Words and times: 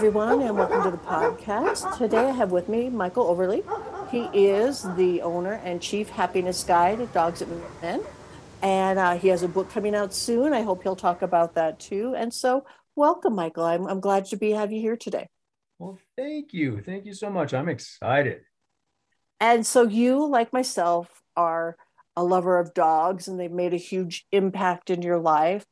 everyone, 0.00 0.40
and 0.40 0.56
welcome 0.56 0.82
to 0.82 0.90
the 0.90 0.96
podcast. 0.96 1.98
Today 1.98 2.30
I 2.30 2.30
have 2.30 2.52
with 2.52 2.70
me 2.70 2.88
Michael 2.88 3.24
Overly. 3.24 3.62
He 4.10 4.22
is 4.32 4.82
the 4.96 5.20
owner 5.20 5.60
and 5.62 5.78
chief 5.78 6.08
happiness 6.08 6.64
guide 6.64 7.02
at 7.02 7.12
Dogs 7.12 7.42
and 7.42 7.62
Men, 7.82 8.00
and 8.62 8.98
uh, 8.98 9.18
he 9.18 9.28
has 9.28 9.42
a 9.42 9.48
book 9.48 9.68
coming 9.68 9.94
out 9.94 10.14
soon. 10.14 10.54
I 10.54 10.62
hope 10.62 10.82
he'll 10.82 10.96
talk 10.96 11.20
about 11.20 11.54
that 11.56 11.78
too. 11.78 12.14
And 12.16 12.32
so, 12.32 12.64
welcome, 12.96 13.34
Michael. 13.34 13.64
I'm, 13.64 13.86
I'm 13.86 14.00
glad 14.00 14.24
to 14.28 14.38
be 14.38 14.52
have 14.52 14.72
you 14.72 14.80
here 14.80 14.96
today. 14.96 15.28
Well, 15.78 15.98
thank 16.16 16.54
you. 16.54 16.80
Thank 16.80 17.04
you 17.04 17.12
so 17.12 17.28
much. 17.28 17.52
I'm 17.52 17.68
excited. 17.68 18.40
And 19.38 19.66
so, 19.66 19.82
you, 19.82 20.26
like 20.26 20.50
myself, 20.50 21.20
are 21.36 21.76
a 22.16 22.24
lover 22.24 22.58
of 22.58 22.72
dogs, 22.72 23.28
and 23.28 23.38
they've 23.38 23.52
made 23.52 23.74
a 23.74 23.76
huge 23.76 24.24
impact 24.32 24.88
in 24.88 25.02
your 25.02 25.18
life. 25.18 25.66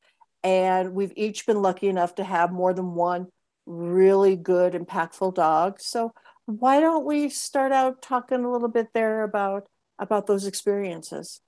And 0.44 0.92
we've 0.92 1.14
each 1.16 1.46
been 1.46 1.62
lucky 1.62 1.88
enough 1.88 2.16
to 2.16 2.24
have 2.24 2.52
more 2.52 2.74
than 2.74 2.94
one 2.94 3.28
really 3.68 4.34
good, 4.36 4.72
impactful 4.72 5.34
dog. 5.34 5.80
So 5.80 6.12
why 6.46 6.80
don't 6.80 7.04
we 7.04 7.28
start 7.28 7.72
out 7.72 8.00
talking 8.00 8.44
a 8.44 8.50
little 8.50 8.68
bit 8.68 8.88
there 8.94 9.22
about 9.22 9.68
about 9.98 10.26
those 10.26 10.46
experiences? 10.46 11.40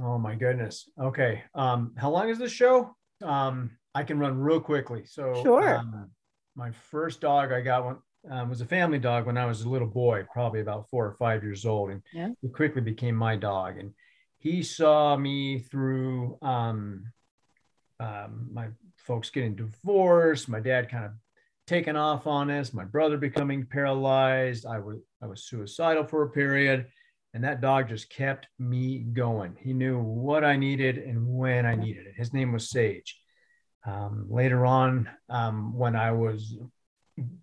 Oh 0.00 0.18
my 0.18 0.34
goodness. 0.34 0.88
Okay. 1.00 1.42
Um, 1.54 1.92
how 1.96 2.10
long 2.10 2.28
is 2.28 2.38
this 2.38 2.52
show? 2.52 2.96
Um, 3.22 3.72
I 3.94 4.02
can 4.02 4.18
run 4.18 4.38
real 4.38 4.60
quickly. 4.60 5.04
So 5.04 5.42
sure. 5.42 5.76
Um, 5.76 6.10
my 6.56 6.70
first 6.70 7.20
dog 7.20 7.52
I 7.52 7.60
got 7.60 7.84
one 7.84 7.98
um, 8.30 8.48
was 8.48 8.60
a 8.60 8.66
family 8.66 8.98
dog 8.98 9.26
when 9.26 9.36
I 9.36 9.46
was 9.46 9.62
a 9.62 9.68
little 9.68 9.88
boy, 9.88 10.24
probably 10.32 10.60
about 10.60 10.88
four 10.88 11.04
or 11.04 11.14
five 11.14 11.42
years 11.42 11.66
old, 11.66 11.90
and 11.90 12.02
yeah. 12.12 12.28
he 12.40 12.48
quickly 12.48 12.80
became 12.80 13.14
my 13.14 13.36
dog. 13.36 13.78
And 13.78 13.92
he 14.38 14.62
saw 14.62 15.16
me 15.16 15.58
through 15.58 16.38
um, 16.40 17.04
um, 18.00 18.48
my 18.52 18.68
folks 18.96 19.30
getting 19.30 19.54
divorced, 19.54 20.48
my 20.48 20.60
dad 20.60 20.90
kind 20.90 21.04
of 21.04 21.12
taken 21.66 21.96
off 21.96 22.26
on 22.26 22.50
us, 22.50 22.72
my 22.72 22.84
brother 22.84 23.16
becoming 23.16 23.66
paralyzed. 23.66 24.66
I 24.66 24.78
was 24.78 24.98
I 25.22 25.26
was 25.26 25.44
suicidal 25.44 26.04
for 26.04 26.22
a 26.22 26.30
period, 26.30 26.86
and 27.32 27.44
that 27.44 27.60
dog 27.60 27.88
just 27.88 28.10
kept 28.10 28.48
me 28.58 28.98
going. 28.98 29.56
He 29.58 29.72
knew 29.72 29.98
what 29.98 30.44
I 30.44 30.56
needed 30.56 30.98
and 30.98 31.26
when 31.26 31.66
I 31.66 31.74
needed 31.74 32.06
it. 32.06 32.14
His 32.16 32.32
name 32.32 32.52
was 32.52 32.70
Sage. 32.70 33.20
Um, 33.86 34.26
later 34.28 34.64
on, 34.64 35.08
um, 35.28 35.76
when 35.76 35.94
I 35.96 36.12
was 36.12 36.56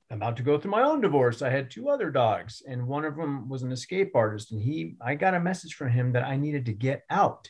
about 0.10 0.38
to 0.38 0.44
go 0.44 0.60
through 0.60 0.72
my 0.72 0.82
own 0.82 1.02
divorce, 1.02 1.42
I 1.42 1.50
had 1.50 1.70
two 1.70 1.90
other 1.90 2.12
dogs, 2.12 2.62
and 2.67 2.88
one 2.88 3.06
of 3.06 3.16
them 3.16 3.48
was 3.48 3.64
an 3.64 3.72
escape 3.72 4.16
artist, 4.16 4.52
and 4.52 4.62
he 4.62 4.95
I 5.02 5.16
got 5.16 5.34
a 5.34 5.40
message 5.40 5.76
from 5.76 5.90
him 5.90 6.14
that 6.14 6.23
I 6.23 6.38
needed 6.38 6.66
to 6.66 6.73
get 6.73 7.04
out 7.10 7.50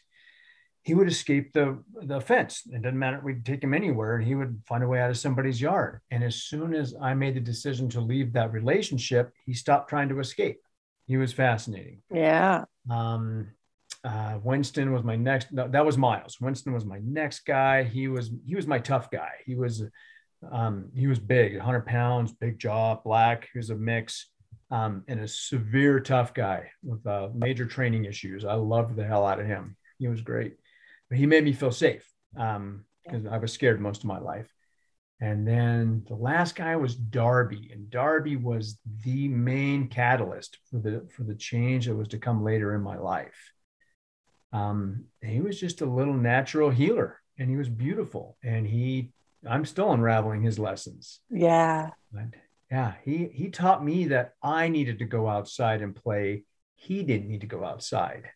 he 0.83 0.95
would 0.95 1.07
escape 1.07 1.53
the 1.53 1.83
the 2.03 2.19
fence. 2.19 2.63
It 2.71 2.81
doesn't 2.81 2.97
matter. 2.97 3.21
We'd 3.23 3.45
take 3.45 3.63
him 3.63 3.73
anywhere, 3.73 4.15
and 4.15 4.25
he 4.25 4.35
would 4.35 4.61
find 4.65 4.83
a 4.83 4.87
way 4.87 4.99
out 4.99 5.11
of 5.11 5.17
somebody's 5.17 5.61
yard. 5.61 6.01
And 6.09 6.23
as 6.23 6.35
soon 6.35 6.73
as 6.73 6.95
I 6.99 7.13
made 7.13 7.35
the 7.35 7.41
decision 7.41 7.89
to 7.89 8.01
leave 8.01 8.33
that 8.33 8.51
relationship, 8.51 9.31
he 9.45 9.53
stopped 9.53 9.89
trying 9.89 10.09
to 10.09 10.19
escape. 10.19 10.59
He 11.05 11.17
was 11.17 11.33
fascinating. 11.33 12.01
Yeah. 12.11 12.65
Um, 12.89 13.49
uh, 14.03 14.39
Winston 14.43 14.91
was 14.91 15.03
my 15.03 15.15
next. 15.15 15.51
No, 15.51 15.67
that 15.67 15.85
was 15.85 15.97
Miles. 15.97 16.41
Winston 16.41 16.73
was 16.73 16.85
my 16.85 16.99
next 17.03 17.41
guy. 17.41 17.83
He 17.83 18.07
was 18.07 18.31
he 18.45 18.55
was 18.55 18.65
my 18.65 18.79
tough 18.79 19.11
guy. 19.11 19.31
He 19.45 19.55
was 19.55 19.83
um, 20.51 20.89
he 20.95 21.05
was 21.05 21.19
big, 21.19 21.55
100 21.57 21.85
pounds, 21.85 22.33
big 22.33 22.57
jaw, 22.57 22.95
black. 22.95 23.47
He 23.53 23.59
was 23.59 23.69
a 23.69 23.75
mix. 23.75 24.27
Um, 24.71 25.03
and 25.09 25.19
a 25.19 25.27
severe 25.27 25.99
tough 25.99 26.33
guy 26.33 26.71
with 26.81 27.05
uh, 27.05 27.27
major 27.35 27.65
training 27.65 28.05
issues. 28.05 28.45
I 28.45 28.53
loved 28.53 28.95
the 28.95 29.03
hell 29.03 29.25
out 29.25 29.41
of 29.41 29.45
him. 29.45 29.75
He 29.99 30.07
was 30.07 30.21
great 30.21 30.55
but 31.11 31.19
he 31.19 31.25
made 31.25 31.43
me 31.43 31.51
feel 31.51 31.73
safe 31.73 32.09
because 32.33 32.55
um, 32.55 32.85
I 33.29 33.37
was 33.37 33.51
scared 33.51 33.81
most 33.81 33.99
of 33.99 34.05
my 34.05 34.19
life. 34.19 34.49
And 35.19 35.45
then 35.45 36.05
the 36.07 36.15
last 36.15 36.55
guy 36.55 36.77
was 36.77 36.95
Darby, 36.95 37.69
and 37.73 37.89
Darby 37.89 38.37
was 38.37 38.79
the 39.03 39.27
main 39.27 39.89
catalyst 39.89 40.57
for 40.71 40.79
the 40.79 41.05
for 41.13 41.23
the 41.23 41.35
change 41.35 41.85
that 41.85 41.95
was 41.95 42.07
to 42.07 42.17
come 42.17 42.43
later 42.43 42.73
in 42.73 42.81
my 42.81 42.97
life. 42.97 43.51
Um, 44.53 45.05
he 45.21 45.41
was 45.41 45.59
just 45.59 45.81
a 45.81 45.85
little 45.85 46.13
natural 46.13 46.69
healer, 46.69 47.21
and 47.37 47.49
he 47.49 47.57
was 47.57 47.69
beautiful, 47.69 48.37
and 48.41 48.65
he 48.65 49.11
I'm 49.47 49.65
still 49.65 49.91
unraveling 49.91 50.41
his 50.41 50.57
lessons. 50.57 51.19
Yeah. 51.29 51.89
But 52.11 52.35
yeah, 52.71 52.93
he 53.03 53.29
he 53.33 53.49
taught 53.49 53.83
me 53.83 54.05
that 54.05 54.33
I 54.41 54.69
needed 54.69 54.97
to 54.99 55.05
go 55.05 55.27
outside 55.27 55.81
and 55.81 55.93
play. 55.93 56.45
He 56.75 57.03
didn't 57.03 57.27
need 57.27 57.41
to 57.41 57.47
go 57.47 57.65
outside. 57.65 58.29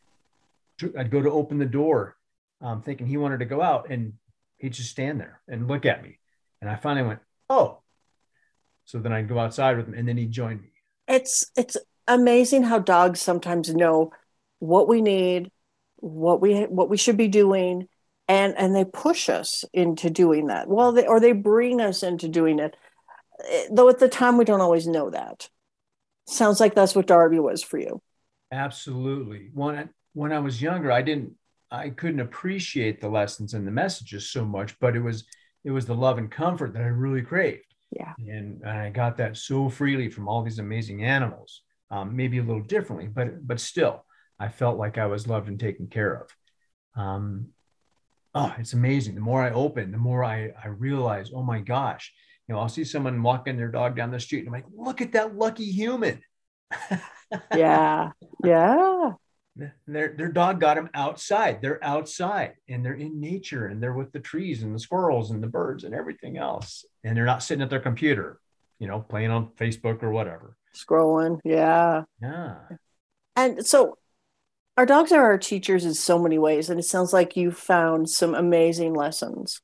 I'd 0.96 1.10
go 1.10 1.22
to 1.22 1.32
open 1.32 1.58
the 1.58 1.66
door 1.66 2.15
um, 2.66 2.82
thinking 2.82 3.06
he 3.06 3.18
wanted 3.18 3.40
to 3.40 3.46
go 3.46 3.62
out, 3.62 3.92
and 3.92 4.14
he'd 4.58 4.74
just 4.74 4.90
stand 4.90 5.20
there 5.20 5.40
and 5.48 5.68
look 5.68 5.86
at 5.86 6.02
me. 6.02 6.18
And 6.62 6.70
I 6.70 6.76
finally 6.76 7.08
went, 7.08 7.20
"Oh." 7.48 7.82
So 8.86 9.00
then 9.00 9.14
I'd 9.14 9.30
go 9.30 9.38
outside 9.40 9.78
with 9.78 9.88
him, 9.88 9.94
and 9.94 10.08
then 10.08 10.18
he'd 10.18 10.32
join 10.32 10.62
me. 10.62 10.72
It's 11.08 11.46
it's 11.56 11.78
amazing 12.08 12.64
how 12.64 12.80
dogs 12.80 13.22
sometimes 13.22 13.74
know 13.74 14.12
what 14.60 14.88
we 14.88 15.02
need, 15.02 15.52
what 15.98 16.42
we 16.42 16.64
what 16.64 16.90
we 16.90 16.98
should 16.98 17.18
be 17.18 17.28
doing, 17.28 17.88
and 18.28 18.58
and 18.58 18.76
they 18.76 18.84
push 18.86 19.30
us 19.30 19.64
into 19.72 20.10
doing 20.10 20.48
that. 20.48 20.68
Well, 20.68 20.92
they 20.92 21.06
or 21.06 21.20
they 21.20 21.34
bring 21.34 21.80
us 21.82 22.02
into 22.02 22.28
doing 22.28 22.58
it. 22.58 22.76
Eh, 23.48 23.68
though 23.72 23.90
at 23.90 24.00
the 24.00 24.10
time 24.10 24.38
we 24.38 24.46
don't 24.46 24.62
always 24.62 24.88
know 24.88 25.12
that. 25.12 25.50
Sounds 26.28 26.60
like 26.60 26.74
that's 26.74 26.96
what 26.96 27.06
Darby 27.06 27.38
was 27.38 27.62
for 27.62 27.78
you. 27.78 28.02
Absolutely. 28.52 29.52
When 29.54 29.90
when 30.14 30.32
I 30.32 30.40
was 30.40 30.60
younger, 30.60 30.92
I 30.92 31.04
didn't 31.04 31.36
I 31.72 31.90
couldn't 31.90 32.20
appreciate 32.20 33.02
the 33.02 33.10
lessons 33.10 33.54
and 33.54 33.66
the 33.68 33.72
messages 33.72 34.30
so 34.30 34.46
much, 34.46 34.78
but 34.80 34.96
it 34.96 35.02
was 35.02 35.26
it 35.64 35.72
was 35.72 35.86
the 35.86 35.96
love 35.96 36.18
and 36.18 36.30
comfort 36.30 36.74
that 36.74 36.84
I 36.84 36.88
really 36.88 37.24
craved. 37.24 37.74
Yeah. 37.92 38.14
And, 38.20 38.62
and 38.62 38.70
I 38.70 38.90
got 38.92 39.18
that 39.18 39.36
so 39.36 39.68
freely 39.70 40.10
from 40.10 40.28
all 40.28 40.44
these 40.44 40.60
amazing 40.60 41.04
animals. 41.04 41.62
Um, 41.90 42.16
maybe 42.16 42.40
a 42.40 42.44
little 42.44 42.64
differently, 42.64 43.08
but 43.08 43.46
but 43.46 43.60
still, 43.60 44.06
I 44.40 44.50
felt 44.50 44.78
like 44.78 44.98
I 44.98 45.06
was 45.06 45.28
loved 45.28 45.48
and 45.48 45.60
taken 45.60 45.88
care 45.88 46.24
of. 46.24 47.02
Um, 47.02 47.50
oh, 48.34 48.54
it's 48.58 48.74
amazing. 48.74 49.16
The 49.16 49.22
more 49.22 49.44
I 49.44 49.52
open, 49.52 49.92
the 49.92 49.98
more 49.98 50.24
I 50.24 50.52
I 50.62 50.68
realize, 50.68 51.32
oh 51.34 51.44
my 51.44 51.62
gosh, 51.62 52.12
you 52.48 52.56
know, 52.56 52.62
I'll 52.62 52.70
see 52.70 52.84
someone 52.86 53.22
walking 53.22 53.56
their 53.56 53.72
dog 53.72 53.96
down 53.96 54.12
the 54.12 54.20
street, 54.20 54.40
and 54.40 54.48
I'm 54.48 54.54
like, 54.54 54.66
look 54.76 55.00
at 55.00 55.12
that 55.12 55.36
lucky 55.36 55.72
human. 55.72 56.22
yeah, 57.56 58.12
yeah 58.44 59.12
their, 59.56 60.14
their 60.18 60.32
dog 60.32 60.60
got 60.60 60.76
them 60.76 60.90
outside. 60.94 61.62
They're 61.62 61.84
outside 61.84 62.56
and 62.68 62.86
they're 62.86 62.94
in 62.94 63.20
nature 63.20 63.68
and 63.68 63.82
they're 63.82 63.94
with 63.94 64.12
the 64.12 64.20
trees 64.20 64.64
and 64.64 64.76
the 64.76 64.80
squirrels 64.80 65.32
and 65.32 65.42
the 65.42 65.48
birds 65.48 65.84
and 65.84 65.96
everything 65.96 66.38
else. 66.38 66.84
And 67.04 67.16
they're 67.16 67.26
not 67.26 67.44
sitting 67.44 67.62
at 67.62 67.70
their 67.70 67.80
computer, 67.80 68.40
you 68.80 68.88
know, 68.88 69.00
playing 69.00 69.32
on 69.32 69.52
Facebook 69.58 70.04
or 70.04 70.12
whatever. 70.12 70.58
Scrolling. 70.76 71.40
Yeah. 71.46 72.04
Yeah. 72.22 72.56
And 73.38 73.66
so 73.66 73.98
our 74.78 74.86
dogs 74.86 75.14
are 75.14 75.24
our 75.24 75.38
teachers 75.38 75.86
in 75.86 75.94
so 75.94 76.20
many 76.20 76.38
ways. 76.38 76.70
And 76.70 76.80
it 76.80 76.84
sounds 76.84 77.14
like 77.14 77.38
you 77.38 77.52
found 77.52 78.10
some 78.10 78.36
amazing 78.36 78.94
lessons. 78.94 79.62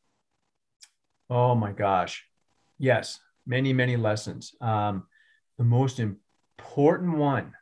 Oh 1.29 1.53
my 1.53 1.73
gosh. 1.73 2.25
Yes. 2.79 3.19
Many, 3.45 3.73
many 3.73 3.97
lessons. 3.97 4.55
Um, 4.61 5.03
the 5.57 5.65
most 5.65 5.99
important 5.99 7.17
one 7.17 7.53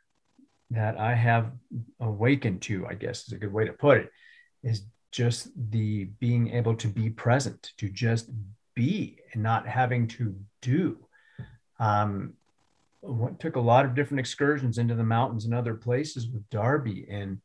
that 0.70 0.98
I 0.98 1.14
have 1.14 1.52
awakened 2.00 2.62
to, 2.62 2.86
I 2.86 2.94
guess 2.94 3.26
is 3.26 3.32
a 3.32 3.38
good 3.38 3.52
way 3.52 3.64
to 3.64 3.72
put 3.72 3.98
it, 3.98 4.12
is 4.62 4.84
just 5.10 5.48
the 5.70 6.04
being 6.20 6.52
able 6.52 6.74
to 6.76 6.88
be 6.88 7.10
present, 7.10 7.72
to 7.78 7.88
just 7.88 8.30
be 8.74 9.18
and 9.32 9.42
not 9.42 9.66
having 9.66 10.06
to 10.08 10.34
do. 10.62 10.98
Um, 11.78 12.34
what 13.00 13.40
took 13.40 13.56
a 13.56 13.60
lot 13.60 13.84
of 13.84 13.94
different 13.94 14.20
excursions 14.20 14.78
into 14.78 14.94
the 14.94 15.02
mountains 15.02 15.44
and 15.46 15.54
other 15.54 15.74
places 15.74 16.28
with 16.28 16.48
Darby, 16.50 17.06
and 17.10 17.40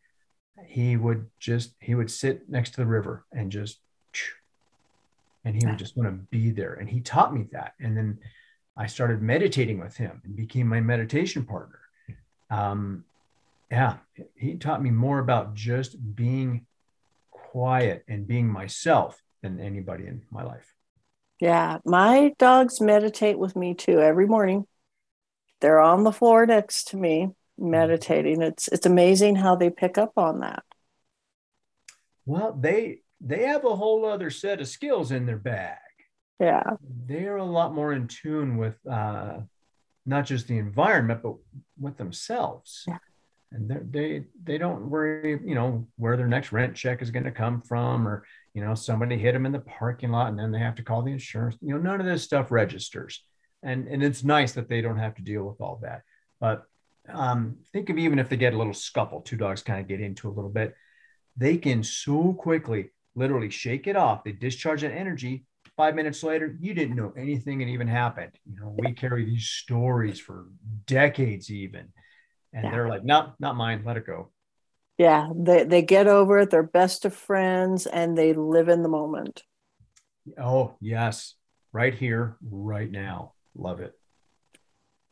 he 0.67 0.97
would 0.97 1.27
just 1.39 1.73
he 1.79 1.95
would 1.95 2.11
sit 2.11 2.49
next 2.49 2.71
to 2.71 2.77
the 2.77 2.85
river 2.85 3.25
and 3.31 3.51
just 3.51 3.79
and 5.45 5.55
he 5.55 5.65
would 5.65 5.77
just 5.77 5.95
want 5.95 6.09
to 6.09 6.25
be 6.31 6.49
there. 6.49 6.73
And 6.73 6.89
he 6.89 6.99
taught 6.99 7.33
me 7.33 7.45
that. 7.51 7.73
And 7.79 7.95
then 7.95 8.19
i 8.77 8.87
started 8.87 9.21
meditating 9.21 9.79
with 9.79 9.95
him 9.95 10.21
and 10.25 10.35
became 10.35 10.67
my 10.67 10.81
meditation 10.81 11.45
partner. 11.45 11.79
Um, 12.49 13.05
yeah, 13.71 13.97
he 14.35 14.55
taught 14.55 14.83
me 14.83 14.91
more 14.91 15.19
about 15.19 15.55
just 15.55 16.15
being 16.15 16.65
quiet 17.31 18.03
and 18.07 18.27
being 18.27 18.47
myself 18.47 19.21
than 19.41 19.59
anybody 19.59 20.05
in 20.05 20.21
my 20.29 20.43
life. 20.43 20.73
Yeah, 21.39 21.79
my 21.83 22.33
dogs 22.37 22.79
meditate 22.79 23.37
with 23.39 23.55
me 23.55 23.73
too 23.73 23.99
every 23.99 24.27
morning. 24.27 24.65
They're 25.61 25.79
on 25.79 26.03
the 26.03 26.11
floor 26.11 26.45
next 26.45 26.89
to 26.89 26.97
me 26.97 27.29
meditating. 27.57 28.41
It's 28.41 28.67
it's 28.67 28.85
amazing 28.85 29.37
how 29.37 29.55
they 29.55 29.69
pick 29.69 29.97
up 29.97 30.13
on 30.17 30.41
that. 30.41 30.63
Well, 32.25 32.53
they 32.53 32.99
they 33.19 33.45
have 33.47 33.65
a 33.65 33.75
whole 33.75 34.05
other 34.05 34.29
set 34.29 34.61
of 34.61 34.67
skills 34.67 35.11
in 35.11 35.25
their 35.25 35.37
bag. 35.37 35.77
Yeah. 36.39 36.63
They're 37.05 37.37
a 37.37 37.45
lot 37.45 37.73
more 37.73 37.93
in 37.93 38.07
tune 38.07 38.57
with 38.57 38.75
uh 38.85 39.39
not 40.05 40.25
just 40.25 40.47
the 40.47 40.57
environment 40.57 41.21
but 41.23 41.35
with 41.79 41.97
themselves. 41.97 42.83
Yeah 42.87 42.97
and 43.55 43.91
they 43.91 44.25
they 44.43 44.57
don't 44.57 44.89
worry 44.89 45.39
you 45.45 45.55
know 45.55 45.87
where 45.97 46.17
their 46.17 46.27
next 46.27 46.51
rent 46.51 46.75
check 46.75 47.01
is 47.01 47.11
going 47.11 47.23
to 47.23 47.31
come 47.31 47.61
from 47.61 48.07
or 48.07 48.25
you 48.53 48.61
know 48.61 48.75
somebody 48.75 49.17
hit 49.17 49.33
them 49.33 49.45
in 49.45 49.51
the 49.51 49.59
parking 49.59 50.11
lot 50.11 50.27
and 50.27 50.37
then 50.37 50.51
they 50.51 50.59
have 50.59 50.75
to 50.75 50.83
call 50.83 51.01
the 51.01 51.11
insurance 51.11 51.55
you 51.61 51.73
know 51.73 51.79
none 51.79 51.99
of 51.99 52.05
this 52.05 52.23
stuff 52.23 52.51
registers 52.51 53.23
and 53.65 53.87
and 53.87 54.03
it's 54.03 54.23
nice 54.23 54.53
that 54.53 54.69
they 54.69 54.79
don't 54.79 54.99
have 54.99 55.15
to 55.15 55.21
deal 55.21 55.43
with 55.43 55.59
all 55.59 55.79
that. 55.81 56.03
But 56.39 56.63
um, 57.09 57.57
think 57.73 57.89
of 57.89 57.97
even 57.97 58.19
if 58.19 58.29
they 58.29 58.37
get 58.37 58.53
a 58.53 58.57
little 58.57 58.73
scuffle, 58.73 59.21
two 59.21 59.35
dogs 59.35 59.63
kind 59.63 59.81
of 59.81 59.87
get 59.87 59.99
into 59.99 60.29
a 60.29 60.31
little 60.31 60.49
bit, 60.49 60.75
they 61.35 61.57
can 61.57 61.83
so 61.83 62.33
quickly 62.33 62.91
literally 63.15 63.49
shake 63.49 63.87
it 63.87 63.95
off. 63.95 64.23
They 64.23 64.31
discharge 64.31 64.81
that 64.81 64.91
energy. 64.91 65.45
Five 65.75 65.95
minutes 65.95 66.23
later, 66.23 66.55
you 66.59 66.73
didn't 66.73 66.95
know 66.95 67.13
anything 67.17 67.59
had 67.59 67.69
even 67.69 67.87
happened. 67.87 68.31
You 68.45 68.59
know, 68.59 68.75
we 68.77 68.93
carry 68.93 69.25
these 69.25 69.45
stories 69.45 70.19
for 70.19 70.45
decades, 70.85 71.51
even, 71.51 71.89
and 72.55 72.63
yeah. 72.63 72.71
they're 72.71 72.89
like, 72.89 73.03
"No, 73.03 73.33
not 73.37 73.55
mine. 73.55 73.83
Let 73.85 73.97
it 73.97 74.07
go." 74.07 74.29
Yeah, 74.97 75.29
they 75.35 75.65
they 75.65 75.81
get 75.81 76.07
over 76.07 76.39
it. 76.39 76.49
They're 76.49 76.63
best 76.63 77.05
of 77.05 77.13
friends, 77.13 77.85
and 77.85 78.17
they 78.17 78.33
live 78.33 78.69
in 78.69 78.81
the 78.81 78.89
moment. 78.89 79.43
Oh 80.41 80.75
yes, 80.79 81.35
right 81.73 81.93
here, 81.93 82.37
right 82.49 82.89
now. 82.89 83.33
Love 83.55 83.81
it. 83.81 83.93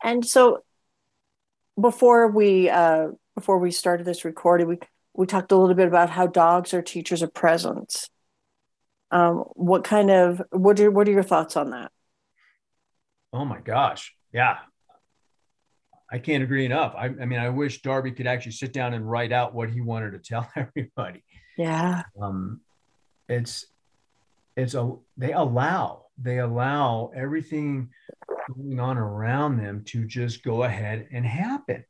And 0.02 0.24
so, 0.26 0.64
before 1.80 2.28
we 2.28 2.70
uh, 2.70 3.08
before 3.34 3.58
we 3.58 3.70
started 3.70 4.06
this 4.06 4.24
recording, 4.24 4.66
we 4.66 4.78
we 5.12 5.26
talked 5.26 5.52
a 5.52 5.56
little 5.56 5.76
bit 5.76 5.86
about 5.86 6.10
how 6.10 6.26
dogs 6.26 6.72
are 6.72 6.82
teachers 6.82 7.22
of 7.22 7.34
presence. 7.34 8.08
Um, 9.10 9.44
what 9.52 9.84
kind 9.84 10.10
of 10.10 10.42
what 10.50 10.80
are 10.80 10.90
what 10.90 11.06
are 11.08 11.12
your 11.12 11.22
thoughts 11.22 11.58
on 11.58 11.70
that? 11.70 11.92
Oh 13.34 13.44
my 13.44 13.60
gosh, 13.60 14.14
yeah, 14.32 14.58
I 16.14 16.18
can't 16.18 16.44
agree 16.44 16.64
enough. 16.64 16.94
I, 16.96 17.06
I 17.06 17.24
mean, 17.26 17.40
I 17.40 17.48
wish 17.48 17.82
Darby 17.82 18.12
could 18.12 18.28
actually 18.28 18.52
sit 18.52 18.72
down 18.72 18.94
and 18.94 19.10
write 19.10 19.32
out 19.32 19.54
what 19.54 19.68
he 19.68 19.80
wanted 19.80 20.12
to 20.12 20.18
tell 20.18 20.48
everybody. 20.56 21.24
Yeah. 21.58 22.02
Um, 22.20 22.60
it's 23.28 23.66
it's 24.56 24.74
a 24.74 24.92
they 25.16 25.32
allow 25.32 26.04
they 26.16 26.38
allow 26.38 27.10
everything 27.16 27.90
going 28.54 28.78
on 28.78 28.96
around 28.96 29.58
them 29.58 29.82
to 29.86 30.04
just 30.04 30.44
go 30.44 30.62
ahead 30.62 31.08
and 31.10 31.26
happen 31.26 31.84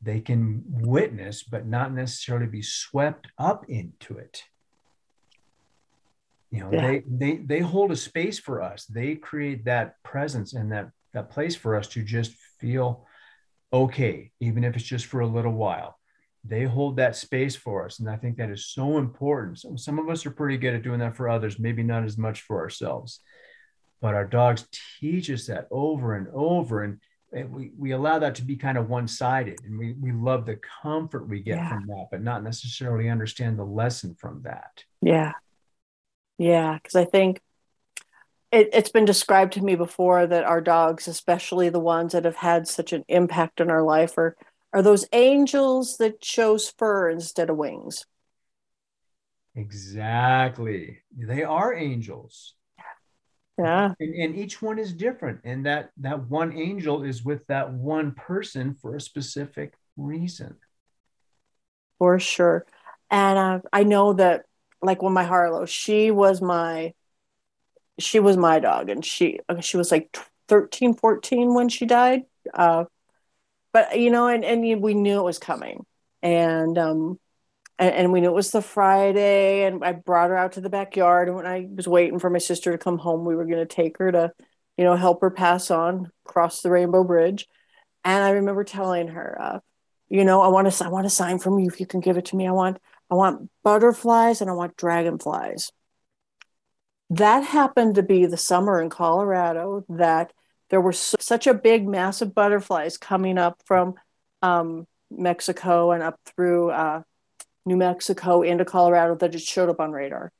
they 0.00 0.20
can 0.20 0.62
witness, 0.68 1.42
but 1.42 1.66
not 1.66 1.92
necessarily 1.92 2.46
be 2.46 2.62
swept 2.62 3.28
up 3.38 3.64
into 3.68 4.16
it. 4.16 4.44
You 6.50 6.60
know, 6.60 6.72
yeah. 6.72 6.86
they 6.86 7.02
they 7.06 7.36
they 7.36 7.60
hold 7.60 7.92
a 7.92 7.96
space 7.96 8.38
for 8.38 8.62
us. 8.62 8.84
They 8.86 9.16
create 9.16 9.64
that 9.64 10.02
presence 10.02 10.54
and 10.54 10.72
that 10.72 10.90
that 11.12 11.30
place 11.30 11.56
for 11.56 11.76
us 11.76 11.88
to 11.88 12.02
just 12.02 12.32
feel 12.60 13.06
okay, 13.72 14.30
even 14.40 14.64
if 14.64 14.76
it's 14.76 14.84
just 14.84 15.06
for 15.06 15.20
a 15.20 15.26
little 15.26 15.52
while. 15.52 15.98
They 16.44 16.64
hold 16.64 16.96
that 16.96 17.16
space 17.16 17.56
for 17.56 17.84
us, 17.84 17.98
and 17.98 18.08
I 18.08 18.16
think 18.16 18.36
that 18.36 18.48
is 18.48 18.66
so 18.66 18.96
important. 18.98 19.58
So 19.58 19.76
some 19.76 19.98
of 19.98 20.08
us 20.08 20.24
are 20.24 20.30
pretty 20.30 20.56
good 20.56 20.74
at 20.74 20.82
doing 20.82 21.00
that 21.00 21.16
for 21.16 21.28
others, 21.28 21.58
maybe 21.58 21.82
not 21.82 22.04
as 22.04 22.16
much 22.16 22.42
for 22.42 22.60
ourselves. 22.60 23.20
But 24.00 24.14
our 24.14 24.24
dogs 24.24 24.66
teach 25.00 25.30
us 25.30 25.46
that 25.46 25.66
over 25.70 26.14
and 26.14 26.28
over, 26.32 26.84
and 26.84 27.00
eh, 27.34 27.42
we, 27.42 27.72
we 27.76 27.90
allow 27.90 28.20
that 28.20 28.36
to 28.36 28.44
be 28.44 28.56
kind 28.56 28.78
of 28.78 28.88
one-sided 28.88 29.58
and 29.64 29.78
we, 29.78 29.94
we 30.00 30.12
love 30.12 30.46
the 30.46 30.58
comfort 30.82 31.28
we 31.28 31.40
get 31.40 31.58
yeah. 31.58 31.68
from 31.68 31.86
that 31.88 32.06
but 32.10 32.22
not 32.22 32.42
necessarily 32.42 33.10
understand 33.10 33.58
the 33.58 33.64
lesson 33.64 34.14
from 34.14 34.40
that 34.42 34.84
yeah 35.02 35.32
yeah 36.38 36.74
because 36.74 36.94
i 36.94 37.04
think 37.04 37.40
it, 38.50 38.70
it's 38.72 38.90
been 38.90 39.04
described 39.04 39.52
to 39.54 39.62
me 39.62 39.74
before 39.74 40.26
that 40.26 40.44
our 40.44 40.60
dogs 40.60 41.08
especially 41.08 41.68
the 41.68 41.80
ones 41.80 42.12
that 42.12 42.24
have 42.24 42.36
had 42.36 42.66
such 42.66 42.92
an 42.92 43.04
impact 43.08 43.60
on 43.60 43.70
our 43.70 43.82
life 43.82 44.16
are 44.16 44.36
are 44.72 44.82
those 44.82 45.06
angels 45.12 45.96
that 45.96 46.20
chose 46.20 46.68
fur 46.76 47.08
instead 47.08 47.48
of 47.48 47.56
wings. 47.56 48.04
Exactly. 49.54 50.98
They 51.16 51.42
are 51.42 51.74
angels. 51.74 52.54
Yeah. 53.58 53.94
And, 53.98 54.14
and, 54.14 54.36
each 54.36 54.62
one 54.62 54.78
is 54.78 54.92
different 54.92 55.40
and 55.42 55.66
that 55.66 55.90
that 55.96 56.28
one 56.28 56.52
angel 56.52 57.02
is 57.02 57.24
with 57.24 57.44
that 57.48 57.72
one 57.72 58.12
person 58.12 58.74
for 58.74 58.94
a 58.94 59.00
specific 59.00 59.74
reason. 59.96 60.54
For 61.98 62.20
sure. 62.20 62.66
And 63.10 63.38
uh, 63.38 63.60
i 63.72 63.82
know 63.82 64.12
that 64.12 64.44
like 64.80 65.02
when 65.02 65.12
my 65.12 65.24
harlow 65.24 65.64
she 65.64 66.12
was 66.12 66.40
my 66.40 66.92
she 67.98 68.20
was 68.20 68.36
my 68.36 68.58
dog 68.58 68.90
and 68.90 69.04
she 69.04 69.40
she 69.60 69.76
was 69.76 69.90
like 69.90 70.16
13 70.48 70.94
14 70.94 71.54
when 71.54 71.68
she 71.68 71.86
died 71.86 72.22
uh, 72.54 72.84
but 73.72 73.98
you 73.98 74.10
know 74.10 74.28
and, 74.28 74.44
and 74.44 74.82
we 74.82 74.94
knew 74.94 75.18
it 75.18 75.24
was 75.24 75.38
coming 75.38 75.84
and 76.22 76.78
um 76.78 77.18
and, 77.78 77.94
and, 77.94 78.12
we 78.12 78.20
knew 78.20 78.28
it 78.28 78.34
was 78.34 78.50
the 78.50 78.60
Friday, 78.60 79.64
and 79.64 79.84
I 79.84 79.92
brought 79.92 80.30
her 80.30 80.36
out 80.36 80.52
to 80.52 80.60
the 80.60 80.68
backyard. 80.68 81.28
And 81.28 81.36
when 81.36 81.46
I 81.46 81.68
was 81.72 81.86
waiting 81.86 82.18
for 82.18 82.28
my 82.28 82.38
sister 82.38 82.72
to 82.72 82.78
come 82.78 82.98
home, 82.98 83.24
we 83.24 83.36
were 83.36 83.44
going 83.44 83.58
to 83.58 83.66
take 83.66 83.98
her 83.98 84.10
to, 84.10 84.32
you 84.76 84.84
know, 84.84 84.96
help 84.96 85.20
her 85.20 85.30
pass 85.30 85.70
on, 85.70 86.10
cross 86.24 86.60
the 86.60 86.70
Rainbow 86.70 87.04
Bridge. 87.04 87.46
And 88.04 88.24
I 88.24 88.30
remember 88.30 88.64
telling 88.64 89.08
her, 89.08 89.36
uh, 89.40 89.60
you 90.08 90.24
know, 90.24 90.40
I 90.40 90.48
want 90.48 90.70
to, 90.70 90.84
I 90.84 90.88
want 90.88 91.06
a 91.06 91.10
sign 91.10 91.38
from 91.38 91.58
you 91.60 91.68
if 91.68 91.78
you 91.78 91.86
can 91.86 92.00
give 92.00 92.16
it 92.16 92.26
to 92.26 92.36
me. 92.36 92.48
I 92.48 92.52
want, 92.52 92.78
I 93.10 93.14
want 93.14 93.48
butterflies 93.62 94.40
and 94.40 94.50
I 94.50 94.54
want 94.54 94.76
dragonflies. 94.76 95.70
That 97.10 97.44
happened 97.44 97.94
to 97.94 98.02
be 98.02 98.26
the 98.26 98.36
summer 98.36 98.80
in 98.80 98.90
Colorado 98.90 99.84
that 99.88 100.32
there 100.70 100.80
were 100.80 100.92
so, 100.92 101.16
such 101.20 101.46
a 101.46 101.54
big 101.54 101.88
mass 101.88 102.20
of 102.20 102.34
butterflies 102.34 102.98
coming 102.98 103.38
up 103.38 103.60
from 103.64 103.94
um, 104.42 104.86
Mexico 105.10 105.92
and 105.92 106.02
up 106.02 106.20
through 106.26 106.70
uh, 106.70 107.02
New 107.64 107.76
Mexico 107.76 108.42
into 108.42 108.64
Colorado 108.64 109.14
that 109.16 109.32
just 109.32 109.48
showed 109.48 109.68
up 109.68 109.80
on 109.80 109.92
radar. 109.92 110.32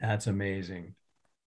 That's 0.00 0.26
amazing. 0.26 0.94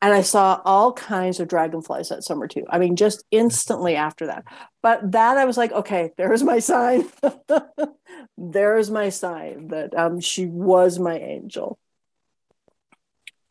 And 0.03 0.15
I 0.15 0.23
saw 0.23 0.61
all 0.65 0.95
kinds 0.95 1.41
of 1.41 1.49
dragonflies 1.49 2.09
that 2.09 2.25
summer 2.25 2.49
too. 2.49 2.65
I 2.71 2.79
mean, 2.79 2.97
just 2.97 3.23
instantly 3.31 3.97
after 3.97 4.27
that. 4.27 4.45
But 4.83 5.13
that 5.13 5.37
I 5.37 5.45
was 5.45 5.59
like, 5.59 5.73
okay, 5.73 6.13
there's 6.17 6.43
my 6.43 6.59
sign. 6.59 7.05
there's 8.39 8.91
my 8.91 9.11
sign 9.11 9.69
that 9.69 9.95
um, 9.97 10.21
she 10.21 10.47
was 10.47 10.99
my 10.99 11.19
angel. 11.19 11.79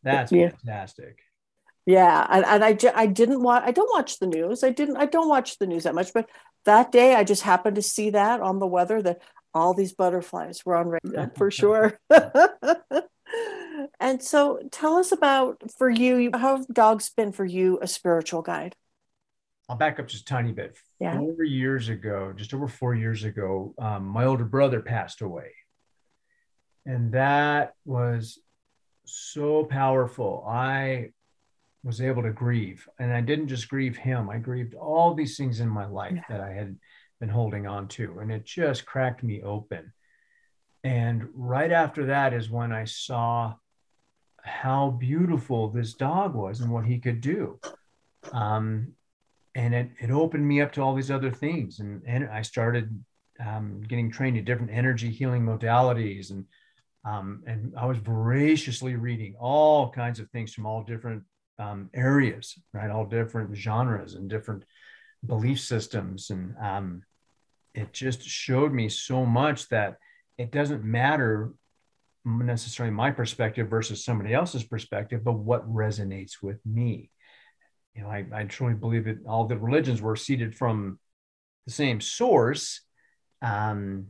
That's 0.04 0.32
yeah. 0.32 0.50
fantastic. 0.50 1.20
Yeah, 1.86 2.26
and, 2.30 2.46
and 2.46 2.64
I, 2.64 2.78
I 2.94 3.08
didn't 3.08 3.42
watch. 3.42 3.64
I 3.66 3.72
don't 3.72 3.90
watch 3.92 4.20
the 4.20 4.28
news. 4.28 4.64
I 4.64 4.70
didn't. 4.70 4.98
I 4.98 5.06
don't 5.06 5.30
watch 5.30 5.58
the 5.58 5.68
news 5.68 5.84
that 5.84 5.96
much. 5.96 6.14
But 6.14 6.30
that 6.66 6.92
day, 6.92 7.16
I 7.16 7.24
just 7.24 7.42
happened 7.42 7.76
to 7.78 7.82
see 7.82 8.12
that 8.12 8.42
on 8.42 8.60
the 8.60 8.68
weather 8.68 9.02
that 9.02 9.22
all 9.54 9.74
these 9.74 9.94
butterflies 9.94 10.66
were 10.66 10.76
on 10.76 10.90
radio 10.90 11.32
for 11.36 11.50
sure. 11.50 12.00
and 14.00 14.22
so 14.22 14.60
tell 14.72 14.98
us 14.98 15.12
about 15.12 15.64
for 15.78 15.90
you, 15.90 16.30
how 16.34 16.58
have 16.58 16.68
dogs 16.68 17.10
been 17.10 17.32
for 17.32 17.46
you 17.46 17.80
a 17.82 17.88
spiritual 17.88 18.42
guide? 18.42 18.76
I'll 19.68 19.76
back 19.76 20.00
up 20.00 20.08
just 20.08 20.24
a 20.24 20.26
tiny 20.26 20.52
bit. 20.52 20.78
Yeah. 21.00 21.18
Four 21.18 21.44
years 21.44 21.90
ago, 21.90 22.34
just 22.36 22.54
over 22.54 22.68
four 22.68 22.96
years 22.96 23.24
ago, 23.24 23.74
um, 23.78 24.06
my 24.06 24.26
older 24.26 24.46
brother 24.46 24.82
passed 24.82 25.22
away. 25.22 25.52
And 26.86 27.14
that 27.14 27.74
was 27.86 28.40
so 29.12 29.64
powerful. 29.66 30.46
I 30.48 31.12
was 31.84 32.02
able 32.02 32.24
to 32.24 32.32
grieve. 32.32 32.88
And 33.00 33.14
I 33.14 33.22
didn't 33.22 33.48
just 33.48 33.70
grieve 33.70 33.98
him, 33.98 34.30
I 34.30 34.38
grieved 34.38 34.76
all 34.76 35.14
these 35.14 35.38
things 35.38 35.60
in 35.60 35.70
my 35.70 35.86
life 35.86 36.14
yeah. 36.16 36.24
that 36.30 36.42
I 36.42 36.52
had 36.52 36.78
been 37.20 37.30
holding 37.30 37.68
on 37.68 37.88
to. 37.90 38.20
And 38.20 38.32
it 38.32 38.46
just 38.46 38.86
cracked 38.86 39.24
me 39.24 39.42
open. 39.42 39.94
And 40.84 41.28
right 41.34 41.72
after 41.72 42.06
that 42.08 42.34
is 42.34 42.50
when 42.50 42.72
I 42.72 42.86
saw 42.86 43.56
how 44.42 44.92
beautiful 44.92 45.70
this 45.70 45.94
dog 45.94 46.34
was 46.34 46.62
and 46.62 46.72
what 46.72 46.86
he 46.86 47.00
could 47.00 47.22
do. 47.22 47.60
Um, 48.32 48.94
and 49.56 49.74
it, 49.74 49.90
it 50.00 50.12
opened 50.12 50.48
me 50.48 50.62
up 50.62 50.72
to 50.74 50.82
all 50.82 50.96
these 50.96 51.12
other 51.12 51.32
things. 51.32 51.80
And, 51.80 52.02
and 52.06 52.30
I 52.30 52.42
started 52.42 53.04
um, 53.46 53.82
getting 53.88 54.12
trained 54.12 54.38
in 54.38 54.46
different 54.46 54.72
energy 54.72 55.10
healing 55.10 55.44
modalities. 55.44 56.32
And, 56.32 56.46
um, 57.06 57.44
and 57.48 57.74
I 57.78 57.86
was 57.86 57.98
voraciously 57.98 58.96
reading 58.96 59.36
all 59.40 59.90
kinds 59.92 60.20
of 60.20 60.30
things 60.30 60.54
from 60.54 60.66
all 60.66 60.84
different 60.84 61.24
um, 61.58 61.90
areas, 61.94 62.58
right? 62.74 62.90
All 62.90 63.06
different 63.06 63.56
genres 63.56 64.16
and 64.16 64.30
different 64.30 64.64
belief 65.26 65.60
systems. 65.60 66.30
And 66.30 66.56
um, 66.62 67.04
it 67.74 67.94
just 67.94 68.24
showed 68.24 68.74
me 68.74 68.90
so 68.90 69.26
much 69.26 69.70
that 69.70 69.98
it 70.38 70.52
doesn't 70.52 70.84
matter 70.84 71.54
necessarily 72.26 72.94
my 72.94 73.12
perspective 73.12 73.70
versus 73.70 74.04
somebody 74.04 74.34
else's 74.34 74.64
perspective, 74.64 75.24
but 75.24 75.34
what 75.34 75.72
resonates 75.72 76.42
with 76.42 76.60
me. 76.66 77.10
You 77.96 78.04
know, 78.04 78.10
I, 78.10 78.26
I 78.34 78.44
truly 78.44 78.74
believe 78.74 79.06
that 79.06 79.26
all 79.28 79.46
the 79.46 79.58
religions 79.58 80.02
were 80.02 80.16
seeded 80.16 80.56
from 80.56 81.00
the 81.66 81.74
same 81.74 82.02
source. 82.02 82.82
Um, 83.42 84.08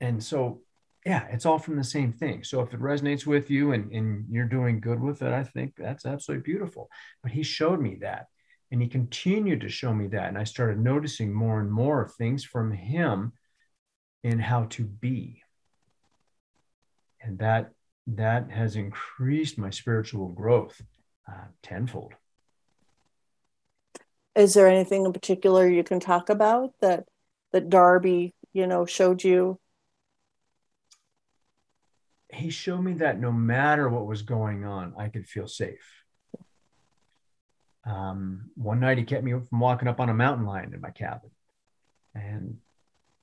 and 0.00 0.22
so, 0.22 0.62
yeah, 1.08 1.26
it's 1.30 1.46
all 1.46 1.58
from 1.58 1.76
the 1.76 1.84
same 1.84 2.12
thing. 2.12 2.44
So 2.44 2.60
if 2.60 2.74
it 2.74 2.80
resonates 2.80 3.24
with 3.24 3.50
you 3.50 3.72
and, 3.72 3.90
and 3.92 4.26
you're 4.28 4.44
doing 4.44 4.78
good 4.78 5.00
with 5.00 5.22
it, 5.22 5.32
I 5.32 5.42
think 5.42 5.72
that's 5.74 6.04
absolutely 6.04 6.42
beautiful. 6.42 6.90
But 7.22 7.32
he 7.32 7.42
showed 7.42 7.80
me 7.80 7.96
that. 8.02 8.26
And 8.70 8.82
he 8.82 8.88
continued 8.88 9.62
to 9.62 9.70
show 9.70 9.94
me 9.94 10.08
that. 10.08 10.28
And 10.28 10.36
I 10.36 10.44
started 10.44 10.78
noticing 10.78 11.32
more 11.32 11.60
and 11.60 11.72
more 11.72 12.06
things 12.18 12.44
from 12.44 12.72
him 12.72 13.32
in 14.22 14.38
how 14.38 14.64
to 14.64 14.84
be. 14.84 15.42
And 17.22 17.38
that 17.38 17.70
that 18.08 18.50
has 18.50 18.76
increased 18.76 19.56
my 19.56 19.70
spiritual 19.70 20.28
growth 20.28 20.78
uh, 21.26 21.46
tenfold. 21.62 22.12
Is 24.36 24.52
there 24.52 24.68
anything 24.68 25.06
in 25.06 25.14
particular 25.14 25.66
you 25.66 25.84
can 25.84 26.00
talk 26.00 26.28
about 26.28 26.74
that 26.82 27.04
that 27.52 27.70
Darby, 27.70 28.34
you 28.52 28.66
know, 28.66 28.84
showed 28.84 29.24
you? 29.24 29.58
He 32.38 32.50
showed 32.50 32.82
me 32.82 32.94
that 32.94 33.20
no 33.20 33.32
matter 33.32 33.88
what 33.88 34.06
was 34.06 34.22
going 34.22 34.64
on, 34.64 34.94
I 34.98 35.08
could 35.08 35.26
feel 35.26 35.48
safe. 35.48 36.04
Um, 37.84 38.50
one 38.54 38.80
night 38.80 38.98
he 38.98 39.04
kept 39.04 39.24
me 39.24 39.32
from 39.32 39.60
walking 39.60 39.88
up 39.88 40.00
on 40.00 40.08
a 40.08 40.14
mountain 40.14 40.46
lion 40.46 40.74
in 40.74 40.80
my 40.80 40.90
cabin, 40.90 41.30
and 42.14 42.58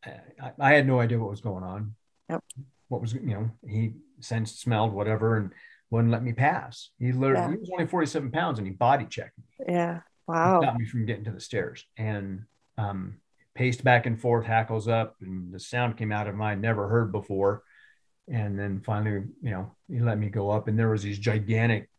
I, 0.04 0.52
I 0.60 0.74
had 0.74 0.88
no 0.88 1.00
idea 1.00 1.20
what 1.20 1.30
was 1.30 1.42
going 1.42 1.64
on. 1.64 1.96
Yep. 2.30 2.44
What 2.88 3.02
was 3.02 3.14
you 3.14 3.22
know 3.22 3.52
he 3.68 3.94
sensed, 4.20 4.60
smelled, 4.60 4.92
whatever, 4.92 5.38
and 5.38 5.52
wouldn't 5.90 6.12
let 6.12 6.24
me 6.24 6.34
pass. 6.34 6.90
He 7.00 7.12
literally 7.12 7.42
yeah. 7.42 7.52
he 7.52 7.58
was 7.58 7.70
only 7.72 7.88
47 7.88 8.32
pounds 8.32 8.60
and 8.60 8.68
he 8.68 8.74
body 8.74 9.06
checked 9.06 9.38
me. 9.38 9.74
Yeah. 9.74 10.00
Wow. 10.28 10.60
He 10.60 10.66
stopped 10.66 10.80
me 10.80 10.86
from 10.86 11.06
getting 11.06 11.26
to 11.26 11.32
the 11.32 11.40
stairs 11.40 11.86
and 11.98 12.44
um, 12.78 13.18
paced 13.54 13.84
back 13.84 14.06
and 14.06 14.20
forth, 14.20 14.46
hackles 14.46 14.88
up, 14.88 15.16
and 15.22 15.54
the 15.54 15.60
sound 15.60 15.98
came 15.98 16.12
out 16.12 16.28
of 16.28 16.36
my 16.36 16.56
never 16.56 16.88
heard 16.88 17.12
before. 17.12 17.64
And 18.28 18.58
then 18.58 18.82
finally, 18.82 19.26
you 19.42 19.52
know, 19.52 19.72
he 19.88 20.00
let 20.00 20.18
me 20.18 20.30
go 20.30 20.50
up, 20.50 20.68
and 20.68 20.78
there 20.78 20.90
was 20.90 21.04
these 21.04 21.20
gigantic, 21.20 21.90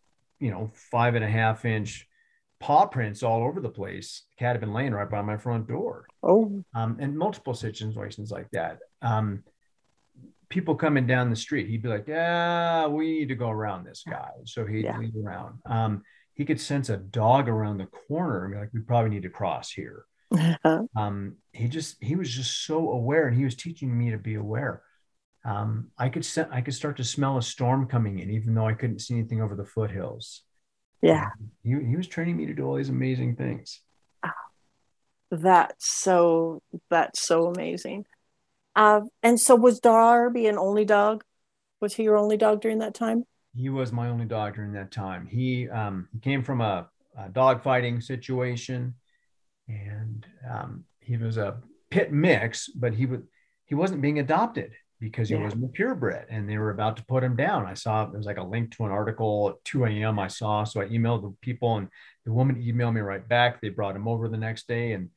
you 0.40 0.50
know, 0.50 0.73
five 0.75 1.14
and 1.14 1.25
a 1.25 1.28
half 1.28 1.64
inch 1.64 2.06
paw 2.59 2.87
prints 2.87 3.23
all 3.23 3.45
over 3.45 3.61
the 3.61 3.68
place. 3.68 4.25
The 4.37 4.45
cat 4.45 4.52
had 4.52 4.61
been 4.61 4.73
laying 4.73 4.92
right 4.92 5.09
by 5.09 5.23
my 5.23 5.37
front 5.37 5.68
door. 5.68 6.06
Oh. 6.23 6.64
Um, 6.75 6.97
and 7.00 7.16
multiple 7.16 7.54
situations 7.54 8.30
like 8.30 8.50
that. 8.52 8.78
Um, 9.02 9.45
people 10.49 10.75
coming 10.75 11.06
down 11.06 11.30
the 11.30 11.37
street, 11.37 11.68
he'd 11.68 11.83
be 11.83 11.88
like, 11.88 12.06
"Yeah, 12.06 12.87
we 12.87 13.21
need 13.21 13.28
to 13.28 13.35
go 13.35 13.50
around 13.50 13.85
this 13.85 14.02
guy." 14.09 14.30
So 14.45 14.64
he'd 14.66 14.85
yeah. 14.85 14.99
lead 14.99 15.14
around. 15.16 15.59
Um, 15.66 16.02
he 16.35 16.45
could 16.45 16.61
sense 16.61 16.88
a 16.88 16.97
dog 16.97 17.49
around 17.49 17.78
the 17.78 17.87
corner 17.87 18.45
and 18.45 18.54
be 18.54 18.61
like, 18.61 18.71
"We 18.73 18.80
probably 18.80 19.11
need 19.11 19.23
to 19.23 19.30
cross 19.30 19.71
here." 19.71 20.04
um, 20.97 21.37
he 21.52 21.68
just 21.68 22.02
he 22.02 22.16
was 22.16 22.30
just 22.30 22.64
so 22.64 22.90
aware, 22.90 23.26
and 23.26 23.37
he 23.37 23.45
was 23.45 23.54
teaching 23.54 23.97
me 23.97 24.11
to 24.11 24.18
be 24.18 24.35
aware. 24.35 24.83
Um, 25.47 25.93
I 25.97 26.09
could 26.09 26.25
se- 26.25 26.49
I 26.50 26.61
could 26.61 26.75
start 26.75 26.97
to 26.97 27.05
smell 27.05 27.38
a 27.38 27.43
storm 27.43 27.87
coming 27.87 28.19
in, 28.19 28.31
even 28.31 28.55
though 28.55 28.67
I 28.67 28.73
couldn't 28.73 28.99
see 28.99 29.15
anything 29.15 29.41
over 29.41 29.55
the 29.55 29.65
foothills. 29.65 30.43
Yeah, 31.03 31.26
um, 31.26 31.50
he 31.62 31.71
he 31.88 31.97
was 31.97 32.09
training 32.09 32.37
me 32.37 32.47
to 32.47 32.55
do 32.55 32.65
all 32.65 32.75
these 32.75 32.88
amazing 32.88 33.37
things. 33.37 33.81
Oh, 34.25 34.31
that's 35.31 35.88
so 35.88 36.62
that's 36.91 37.23
so 37.23 37.47
amazing. 37.47 38.07
Uh, 38.75 39.03
and 39.23 39.41
so 39.41 39.55
was 39.55 39.79
Darby 39.79 40.49
an 40.49 40.59
only 40.59 40.85
dog? 40.85 41.23
Was 41.81 41.95
he 41.95 42.03
your 42.03 42.17
only 42.17 42.37
dog 42.37 42.61
during 42.61 42.81
that 42.81 42.95
time? 42.95 43.25
He 43.55 43.69
was 43.69 43.93
my 43.93 44.09
only 44.09 44.26
dog 44.26 44.57
during 44.57 44.73
that 44.73 44.91
time. 44.91 45.26
He 45.26 45.69
um, 45.69 46.09
he 46.12 46.19
came 46.19 46.43
from 46.43 46.61
a, 46.61 46.88
a 47.17 47.29
dog 47.29 47.62
fighting 47.62 48.00
situation, 48.00 48.95
and 49.69 50.26
um, 50.50 50.85
he 50.99 51.17
was 51.17 51.37
a 51.37 51.59
pit 51.88 52.12
mix, 52.12 52.69
but 52.69 52.95
he 52.95 53.07
was 53.07 53.21
he 53.65 53.76
wasn't 53.76 54.03
being 54.03 54.19
adopted 54.19 54.73
because 55.00 55.29
he 55.29 55.35
yeah. 55.35 55.43
wasn't 55.43 55.65
a 55.65 55.69
purebred, 55.69 56.26
and 56.31 56.49
they 56.49 56.59
were 56.59 56.71
about 56.71 56.97
to 56.97 57.05
put 57.05 57.23
him 57.23 57.37
down. 57.37 57.67
I 57.67 57.75
saw 57.75 58.07
there 58.07 58.17
was 58.17 58.26
like 58.26 58.38
a 58.38 58.43
link 58.43 58.75
to 58.76 58.85
an 58.85 58.91
article 58.91 59.50
at 59.50 59.65
2 59.65 59.85
a.m. 59.85 60.19
I 60.19 60.29
saw, 60.29 60.65
so 60.65 60.81
I 60.81 60.87
emailed 60.87 61.23
the 61.23 61.35
people, 61.43 61.76
and 61.76 61.88
the 62.25 62.33
woman 62.33 62.62
emailed 62.62 62.95
me 62.95 63.00
right 63.00 63.26
back. 63.26 63.61
They 63.61 63.69
brought 63.69 63.97
him 63.97 64.09
over 64.09 64.29
the 64.29 64.38
next 64.38 64.69
day, 64.69 64.93
and 64.93 65.11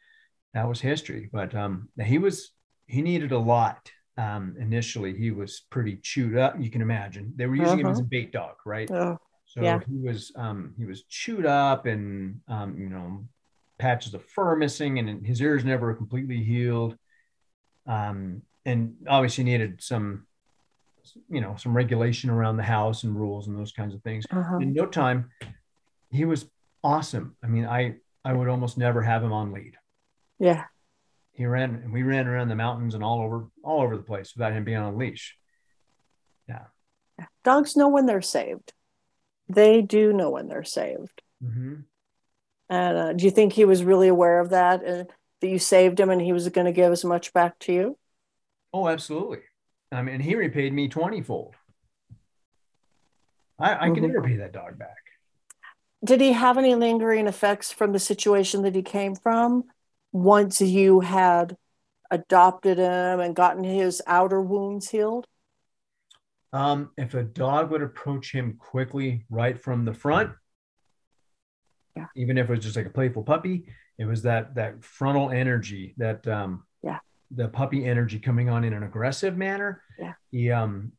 that 0.53 0.67
was 0.67 0.81
history. 0.81 1.29
But 1.31 1.55
um, 1.55 1.89
he 2.01 2.17
was 2.17 2.51
he 2.87 3.01
needed 3.01 3.31
a 3.31 3.39
lot. 3.39 3.89
Um, 4.17 4.55
initially, 4.59 5.17
he 5.17 5.31
was 5.31 5.61
pretty 5.69 5.97
chewed 6.03 6.37
up. 6.37 6.55
You 6.59 6.69
can 6.69 6.81
imagine 6.81 7.33
they 7.35 7.45
were 7.45 7.55
using 7.55 7.79
uh-huh. 7.79 7.79
him 7.79 7.87
as 7.87 7.99
a 7.99 8.01
uh-huh. 8.01 8.09
bait 8.09 8.31
dog, 8.33 8.55
right? 8.65 8.89
Oh, 8.91 9.17
so 9.45 9.61
yeah. 9.61 9.79
he 9.89 9.97
was 9.97 10.31
um, 10.35 10.73
he 10.77 10.85
was 10.85 11.03
chewed 11.03 11.45
up 11.45 11.85
and 11.85 12.41
um, 12.47 12.77
you 12.77 12.89
know 12.89 13.25
patches 13.77 14.13
of 14.13 14.25
fur 14.25 14.55
missing, 14.55 14.99
and 14.99 15.25
his 15.25 15.41
ears 15.41 15.63
never 15.63 15.93
completely 15.93 16.43
healed. 16.43 16.97
Um, 17.87 18.43
and 18.69 18.95
obviously 19.07 19.43
needed 19.43 19.81
some 19.81 20.25
you 21.29 21.41
know 21.41 21.55
some 21.57 21.75
regulation 21.75 22.29
around 22.29 22.57
the 22.57 22.63
house 22.63 23.03
and 23.03 23.15
rules 23.15 23.47
and 23.47 23.57
those 23.57 23.71
kinds 23.71 23.93
of 23.93 24.01
things. 24.03 24.25
Uh-huh. 24.31 24.57
In 24.57 24.73
no 24.73 24.85
time, 24.85 25.31
he 26.11 26.25
was 26.25 26.45
awesome. 26.83 27.35
I 27.43 27.47
mean, 27.47 27.65
I 27.65 27.95
I 28.23 28.33
would 28.33 28.47
almost 28.47 28.77
never 28.77 29.01
have 29.01 29.23
him 29.23 29.33
on 29.33 29.51
lead. 29.51 29.75
Yeah 30.39 30.65
he 31.39 31.45
ran 31.45 31.75
and 31.85 31.93
we 31.93 32.03
ran 32.03 32.27
around 32.27 32.49
the 32.49 32.55
mountains 32.55 32.95
and 32.95 33.01
all 33.01 33.21
over 33.21 33.47
all 33.63 33.81
over 33.81 33.95
the 33.95 34.03
place 34.03 34.35
without 34.35 34.51
him 34.51 34.65
being 34.65 34.77
on 34.77 34.93
a 34.93 34.97
leash. 34.97 35.37
Yeah. 36.49 36.65
Dogs 37.45 37.77
know 37.77 37.87
when 37.87 38.07
they're 38.07 38.21
saved. 38.21 38.73
They 39.47 39.81
do 39.81 40.11
know 40.11 40.31
when 40.31 40.49
they're 40.49 40.65
saved. 40.65 41.21
Mm-hmm. 41.41 41.75
And 42.69 42.97
uh, 42.97 43.13
do 43.13 43.23
you 43.23 43.31
think 43.31 43.53
he 43.53 43.63
was 43.63 43.85
really 43.85 44.09
aware 44.09 44.41
of 44.41 44.49
that 44.49 44.83
and 44.83 45.07
that 45.39 45.47
you 45.47 45.59
saved 45.59 45.97
him 45.97 46.09
and 46.09 46.19
he 46.19 46.33
was 46.33 46.49
going 46.49 46.65
to 46.65 46.73
give 46.73 46.91
as 46.91 47.05
much 47.05 47.31
back 47.31 47.57
to 47.59 47.73
you? 47.73 47.97
Oh, 48.73 48.87
absolutely. 48.87 49.39
I 49.91 50.01
mean, 50.03 50.19
he 50.19 50.35
repaid 50.35 50.73
me 50.73 50.87
20 50.87 51.21
fold. 51.21 51.55
I, 53.57 53.73
I 53.73 53.77
can 53.77 53.95
mm-hmm. 53.95 54.07
never 54.07 54.21
pay 54.21 54.37
that 54.37 54.53
dog 54.53 54.77
back. 54.77 54.95
Did 56.03 56.21
he 56.21 56.31
have 56.31 56.57
any 56.57 56.75
lingering 56.75 57.27
effects 57.27 57.71
from 57.71 57.91
the 57.91 57.99
situation 57.99 58.61
that 58.61 58.75
he 58.75 58.81
came 58.81 59.15
from? 59.15 59.65
once 60.11 60.61
you 60.61 61.01
had 61.01 61.55
adopted 62.11 62.77
him 62.77 63.19
and 63.19 63.35
gotten 63.35 63.63
his 63.63 64.01
outer 64.07 64.41
wounds 64.41 64.89
healed? 64.89 65.25
Um, 66.51 66.91
if 66.97 67.13
a 67.13 67.23
dog 67.23 67.69
would 67.69 67.83
approach 67.83 68.31
him 68.31 68.57
quickly 68.57 69.25
right 69.29 69.61
from 69.61 69.85
the 69.85 69.93
front, 69.93 70.31
yeah. 71.95 72.07
even 72.15 72.37
if 72.37 72.49
it 72.49 72.51
was 72.51 72.63
just 72.63 72.75
like 72.75 72.87
a 72.87 72.91
playful 72.91 73.23
puppy, 73.23 73.65
it 73.99 74.05
was 74.05 74.23
that 74.23 74.55
that 74.55 74.83
frontal 74.83 75.29
energy, 75.29 75.93
that 75.97 76.27
um, 76.27 76.63
the 77.31 77.47
puppy 77.47 77.85
energy 77.85 78.19
coming 78.19 78.49
on 78.49 78.63
in 78.63 78.73
an 78.73 78.83
aggressive 78.83 79.37
manner. 79.37 79.83
Yeah, 79.99 80.13
he 80.31 80.51
um 80.51 80.93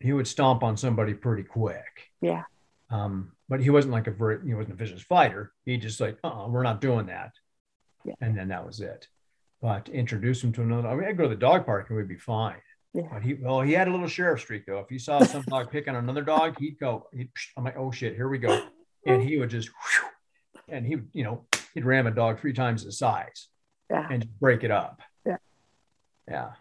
he 0.00 0.12
would 0.12 0.28
stomp 0.28 0.62
on 0.62 0.76
somebody 0.76 1.14
pretty 1.14 1.42
quick. 1.42 2.10
Yeah. 2.20 2.44
Um, 2.90 3.32
but 3.48 3.60
he 3.60 3.70
wasn't 3.70 3.92
like 3.92 4.06
a 4.06 4.10
very 4.10 4.38
he 4.46 4.54
wasn't 4.54 4.74
a 4.74 4.76
vicious 4.76 5.02
fighter. 5.02 5.52
He 5.64 5.76
just 5.76 6.00
like, 6.00 6.18
uh, 6.22 6.28
uh-uh, 6.28 6.48
we're 6.48 6.62
not 6.62 6.80
doing 6.80 7.06
that. 7.06 7.32
Yeah. 8.04 8.14
And 8.20 8.36
then 8.36 8.48
that 8.48 8.64
was 8.64 8.80
it. 8.80 9.08
But 9.60 9.88
introduce 9.88 10.42
him 10.42 10.52
to 10.52 10.62
another. 10.62 10.88
I 10.88 10.94
mean, 10.94 11.08
I'd 11.08 11.16
go 11.16 11.24
to 11.24 11.28
the 11.28 11.34
dog 11.34 11.66
park 11.66 11.88
and 11.88 11.98
we'd 11.98 12.08
be 12.08 12.16
fine. 12.16 12.60
Yeah. 12.94 13.08
But 13.12 13.22
he, 13.22 13.34
well, 13.34 13.60
he 13.60 13.72
had 13.72 13.88
a 13.88 13.90
little 13.90 14.06
sheriff 14.06 14.40
streak 14.40 14.66
though. 14.66 14.78
If 14.78 14.88
he 14.88 14.98
saw 14.98 15.22
some 15.22 15.42
dog 15.42 15.70
picking 15.72 15.94
on 15.94 16.04
another 16.04 16.22
dog, 16.22 16.56
he'd 16.58 16.78
go. 16.78 17.08
He'd, 17.12 17.30
I'm 17.56 17.64
like, 17.64 17.76
oh 17.76 17.90
shit, 17.90 18.14
here 18.14 18.28
we 18.28 18.38
go, 18.38 18.66
and 19.06 19.22
he 19.22 19.38
would 19.38 19.50
just, 19.50 19.68
whew, 19.68 20.08
and 20.68 20.86
he, 20.86 20.96
you 21.12 21.24
know, 21.24 21.44
he'd 21.74 21.84
ram 21.84 22.06
a 22.06 22.10
dog 22.10 22.40
three 22.40 22.52
times 22.52 22.84
the 22.84 22.92
size, 22.92 23.48
yeah, 23.90 24.06
and 24.10 24.26
break 24.40 24.64
it 24.64 24.70
up. 24.70 25.00
Yeah, 26.30 26.52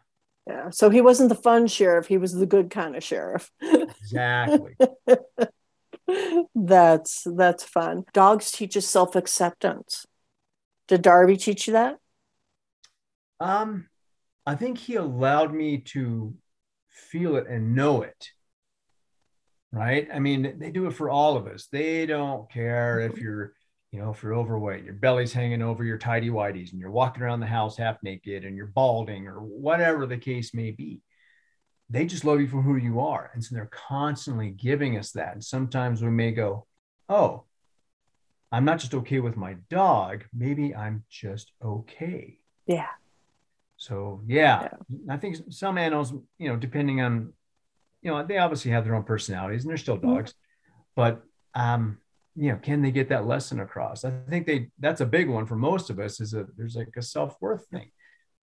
yeah. 0.48 0.70
So 0.70 0.90
he 0.90 1.02
wasn't 1.02 1.30
the 1.30 1.36
fun 1.36 1.68
sheriff; 1.68 2.08
he 2.08 2.18
was 2.18 2.34
the 2.34 2.46
good 2.46 2.70
kind 2.70 2.96
of 2.96 3.04
sheriff. 3.04 3.52
Exactly. 3.62 4.76
that's 6.56 7.28
that's 7.36 7.64
fun. 7.64 8.06
Dogs 8.14 8.52
teach 8.52 8.78
us 8.78 8.88
self 8.88 9.16
acceptance. 9.16 10.06
Did 10.88 11.02
Darby 11.02 11.38
teach 11.38 11.68
you 11.68 11.74
that? 11.74 11.98
Um, 13.40 13.88
I 14.46 14.56
think 14.56 14.78
he 14.78 14.96
allowed 14.96 15.54
me 15.54 15.80
to 15.80 16.34
feel 16.90 17.36
it 17.36 17.48
and 17.48 17.76
know 17.76 18.02
it. 18.02 18.32
Right. 19.72 20.08
I 20.14 20.20
mean, 20.20 20.58
they 20.60 20.72
do 20.72 20.88
it 20.88 20.94
for 20.94 21.10
all 21.10 21.36
of 21.36 21.46
us. 21.48 21.68
They 21.72 22.06
don't 22.06 22.50
care 22.50 23.02
if 23.02 23.18
you're, 23.18 23.54
you 23.92 24.00
know, 24.00 24.12
if 24.12 24.22
you're 24.22 24.36
overweight, 24.36 24.84
your 24.84 24.94
belly's 24.94 25.34
hanging 25.34 25.62
over 25.62 25.84
your 25.84 25.98
tidy 25.98 26.30
whities 26.30 26.72
and 26.72 26.80
you're 26.80 26.92
walking 26.92 27.24
around 27.24 27.40
the 27.40 27.46
house 27.46 27.78
half 27.78 27.98
naked 28.04 28.44
and 28.44 28.56
you're 28.56 28.68
balding 28.68 29.28
or 29.28 29.40
whatever 29.40 30.06
the 30.06 30.18
case 30.18 30.54
may 30.54 30.72
be. 30.72 31.02
They 31.90 32.06
just 32.06 32.26
love 32.26 32.42
you 32.42 32.48
for 32.48 32.62
who 32.62 32.76
you 32.76 33.00
are. 33.00 33.32
And 33.34 33.42
so 33.44 33.56
they're 33.56 33.72
constantly 33.72 34.50
giving 34.50 34.98
us 34.98 35.12
that. 35.14 35.34
And 35.34 35.44
sometimes 35.44 36.02
we 36.02 36.10
may 36.10 36.32
go, 36.32 36.68
oh, 37.08 37.46
I'm 38.52 38.66
not 38.66 38.80
just 38.80 38.94
okay 38.94 39.20
with 39.20 39.38
my 39.38 39.56
dog, 39.70 40.26
maybe 40.34 40.76
I'm 40.76 41.04
just 41.10 41.52
okay. 41.64 42.40
Yeah. 42.66 42.88
So 43.78 44.22
yeah, 44.28 44.70
yeah, 44.90 45.14
I 45.14 45.18
think 45.18 45.38
some 45.50 45.78
animals, 45.78 46.14
you 46.38 46.50
know, 46.50 46.56
depending 46.56 47.02
on, 47.02 47.34
you 48.02 48.12
know, 48.12 48.26
they 48.26 48.38
obviously 48.38 48.72
have 48.72 48.84
their 48.84 48.96
own 48.96 49.04
personalities 49.04 49.64
and 49.64 49.70
they're 49.70 49.78
still 49.78 49.98
mm-hmm. 49.98 50.16
dogs, 50.16 50.32
mm-hmm. 50.32 50.82
but 50.96 51.24
um, 51.54 52.00
you 52.38 52.52
know, 52.52 52.58
can 52.58 52.82
they 52.82 52.92
get 52.92 53.10
that 53.10 53.26
lesson 53.26 53.60
across? 53.60 54.06
I 54.06 54.12
think 54.30 54.46
they 54.46 54.70
that's 54.80 55.02
a 55.02 55.06
big 55.06 55.30
one 55.30 55.46
for 55.46 55.56
most 55.56 55.90
of 55.90 56.00
us. 56.00 56.20
Is 56.22 56.32
that 56.32 56.56
there's 56.58 56.76
like 56.76 56.94
a 56.96 57.02
self 57.02 57.36
worth 57.42 57.66
thing. 57.68 57.92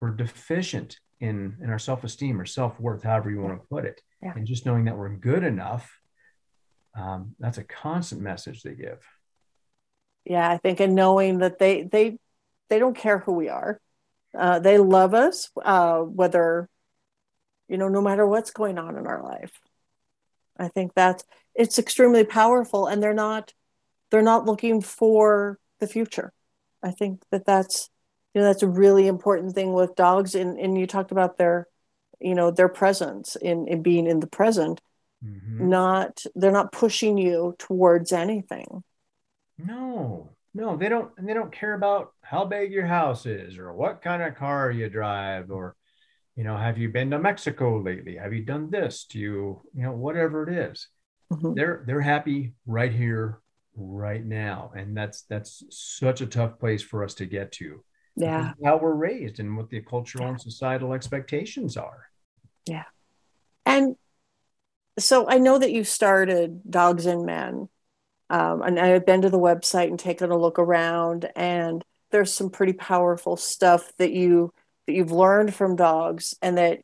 We're 0.01 0.11
deficient 0.11 0.99
in 1.19 1.57
in 1.63 1.69
our 1.69 1.79
self 1.79 2.03
esteem 2.03 2.39
or 2.39 2.45
self 2.45 2.79
worth, 2.79 3.03
however 3.03 3.31
you 3.31 3.41
want 3.41 3.59
to 3.59 3.67
put 3.67 3.85
it, 3.85 4.01
yeah. 4.21 4.33
and 4.35 4.45
just 4.45 4.65
knowing 4.65 4.85
that 4.85 4.97
we're 4.97 5.15
good 5.15 5.43
enough. 5.43 5.99
Um, 6.97 7.35
that's 7.39 7.57
a 7.57 7.63
constant 7.63 8.21
message 8.21 8.63
they 8.63 8.73
give 8.73 8.99
yeah 10.25 10.49
i 10.49 10.57
think 10.57 10.79
and 10.79 10.95
knowing 10.95 11.37
that 11.39 11.59
they 11.59 11.83
they 11.83 12.17
they 12.69 12.79
don't 12.79 12.97
care 12.97 13.19
who 13.19 13.33
we 13.33 13.47
are 13.47 13.79
uh, 14.37 14.59
they 14.59 14.77
love 14.77 15.13
us 15.13 15.49
uh, 15.63 15.99
whether 15.99 16.67
you 17.69 17.77
know 17.77 17.87
no 17.87 18.01
matter 18.01 18.27
what's 18.27 18.51
going 18.51 18.77
on 18.77 18.97
in 18.97 19.07
our 19.07 19.23
life 19.23 19.59
i 20.57 20.67
think 20.67 20.93
that's 20.93 21.23
it's 21.53 21.79
extremely 21.79 22.23
powerful 22.23 22.87
and 22.87 23.01
they're 23.01 23.13
not 23.13 23.53
they're 24.15 24.21
not 24.21 24.45
looking 24.45 24.79
for 24.79 25.59
the 25.81 25.87
future. 25.87 26.31
I 26.81 26.91
think 26.91 27.21
that 27.31 27.45
that's 27.45 27.89
you 28.33 28.39
know 28.39 28.47
that's 28.47 28.63
a 28.63 28.67
really 28.67 29.07
important 29.07 29.53
thing 29.53 29.73
with 29.73 29.97
dogs 29.97 30.35
and 30.35 30.57
and 30.57 30.77
you 30.77 30.87
talked 30.87 31.11
about 31.11 31.37
their 31.37 31.67
you 32.21 32.33
know 32.33 32.49
their 32.49 32.69
presence 32.69 33.35
in, 33.35 33.67
in 33.67 33.81
being 33.81 34.07
in 34.07 34.21
the 34.21 34.27
present. 34.27 34.79
Mm-hmm. 35.21 35.69
not 35.69 36.23
they're 36.35 36.51
not 36.51 36.71
pushing 36.71 37.17
you 37.17 37.55
towards 37.59 38.13
anything. 38.13 38.85
No 39.57 40.29
no 40.53 40.77
they 40.77 40.87
don't 40.87 41.11
they 41.19 41.33
don't 41.33 41.51
care 41.51 41.73
about 41.73 42.13
how 42.21 42.45
big 42.45 42.71
your 42.71 42.85
house 42.85 43.25
is 43.25 43.57
or 43.57 43.73
what 43.73 44.01
kind 44.01 44.23
of 44.23 44.35
car 44.35 44.71
you 44.71 44.89
drive 44.89 45.51
or 45.51 45.75
you 46.37 46.45
know 46.45 46.55
have 46.55 46.77
you 46.77 46.87
been 46.87 47.11
to 47.11 47.19
mexico 47.19 47.81
lately? 47.81 48.15
Have 48.15 48.33
you 48.33 48.45
done 48.45 48.69
this? 48.69 49.07
Do 49.09 49.19
you 49.19 49.61
you 49.73 49.83
know 49.83 49.91
whatever 49.91 50.47
it 50.47 50.71
is, 50.71 50.87
mm-hmm. 51.33 51.53
they're 51.53 51.83
they're 51.85 51.99
happy 51.99 52.53
right 52.65 52.93
here 52.93 53.41
right 53.75 54.23
now. 54.23 54.71
And 54.75 54.95
that's 54.95 55.23
that's 55.23 55.63
such 55.69 56.21
a 56.21 56.27
tough 56.27 56.59
place 56.59 56.81
for 56.81 57.03
us 57.03 57.13
to 57.15 57.25
get 57.25 57.51
to. 57.53 57.83
Yeah. 58.17 58.53
how 58.63 58.77
we're 58.77 58.93
raised 58.93 59.41
and 59.41 59.57
what 59.57 59.69
the 59.69 59.81
cultural 59.81 60.23
yeah. 60.23 60.31
and 60.31 60.41
societal 60.41 60.93
expectations 60.93 61.75
are. 61.75 62.07
Yeah. 62.65 62.85
And 63.65 63.97
so 64.97 65.27
i 65.27 65.37
know 65.37 65.59
that 65.59 65.73
you 65.73 65.83
started 65.83 66.61
dogs 66.69 67.05
and 67.05 67.25
men 67.25 67.67
um, 68.29 68.61
and 68.61 68.79
i've 68.79 69.05
been 69.05 69.21
to 69.21 69.29
the 69.29 69.37
website 69.37 69.89
and 69.89 69.99
taken 69.99 70.31
a 70.31 70.37
look 70.37 70.57
around 70.57 71.29
and 71.35 71.83
there's 72.11 72.33
some 72.33 72.49
pretty 72.49 72.71
powerful 72.71 73.35
stuff 73.35 73.91
that 73.97 74.11
you 74.11 74.53
that 74.87 74.93
you've 74.93 75.11
learned 75.11 75.53
from 75.53 75.75
dogs 75.75 76.35
and 76.41 76.57
that 76.57 76.79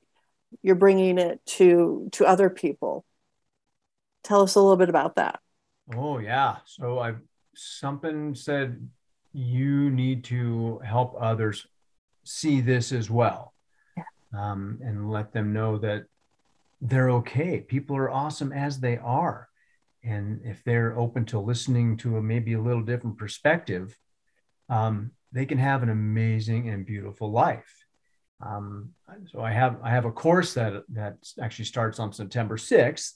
you're 0.62 0.75
bringing 0.75 1.17
it 1.17 1.39
to 1.45 2.10
to 2.12 2.25
other 2.25 2.50
people. 2.50 3.05
Tell 4.24 4.41
us 4.41 4.55
a 4.55 4.60
little 4.60 4.77
bit 4.77 4.89
about 4.89 5.15
that 5.15 5.39
oh 5.95 6.19
yeah 6.19 6.57
so 6.65 7.00
i've 7.00 7.19
something 7.55 8.33
said 8.33 8.88
you 9.33 9.89
need 9.89 10.24
to 10.24 10.79
help 10.79 11.15
others 11.19 11.67
see 12.24 12.62
this 12.62 12.91
as 12.91 13.10
well 13.10 13.53
yeah. 13.98 14.03
um, 14.38 14.79
and 14.83 15.10
let 15.12 15.33
them 15.33 15.53
know 15.53 15.77
that 15.77 16.05
they're 16.81 17.12
okay. 17.12 17.60
People 17.60 17.95
are 17.95 18.10
awesome 18.10 18.51
as 18.51 18.79
they 18.79 18.98
are. 18.98 19.48
And 20.03 20.41
if 20.43 20.63
they're 20.63 20.98
open 20.98 21.25
to 21.25 21.39
listening 21.39 21.98
to 21.98 22.17
a 22.17 22.21
maybe 22.21 22.53
a 22.53 22.62
little 22.62 22.81
different 22.81 23.19
perspective, 23.19 23.95
um, 24.67 25.12
they 25.31 25.45
can 25.45 25.60
have 25.60 25.83
an 25.83 25.89
amazing 25.89 26.69
and 26.69 26.86
beautiful 26.86 27.31
life. 27.31 27.86
Um, 28.43 28.89
so 29.31 29.41
I 29.41 29.51
have 29.51 29.77
I 29.83 29.91
have 29.91 30.05
a 30.05 30.12
course 30.12 30.55
that 30.55 30.83
that 30.89 31.17
actually 31.39 31.65
starts 31.65 32.00
on 32.00 32.12
September 32.12 32.57
6th. 32.57 33.13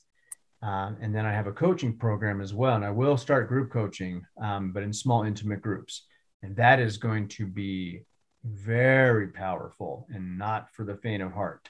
Uh, 0.66 0.94
and 1.00 1.14
then 1.14 1.26
I 1.26 1.32
have 1.32 1.46
a 1.46 1.52
coaching 1.52 1.96
program 1.96 2.42
as 2.42 2.54
well. 2.54 2.76
And 2.76 2.86
I 2.86 2.90
will 2.90 3.18
start 3.18 3.48
group 3.48 3.72
coaching, 3.72 4.26
um, 4.42 4.72
but 4.72 4.82
in 4.82 4.92
small, 4.92 5.24
intimate 5.24 5.62
groups. 5.62 6.06
And 6.42 6.56
that 6.56 6.80
is 6.80 6.98
going 6.98 7.28
to 7.30 7.46
be 7.46 8.02
very 8.44 9.28
powerful 9.28 10.08
and 10.10 10.38
not 10.38 10.74
for 10.74 10.84
the 10.84 10.96
faint 10.96 11.22
of 11.22 11.34
heart. 11.34 11.70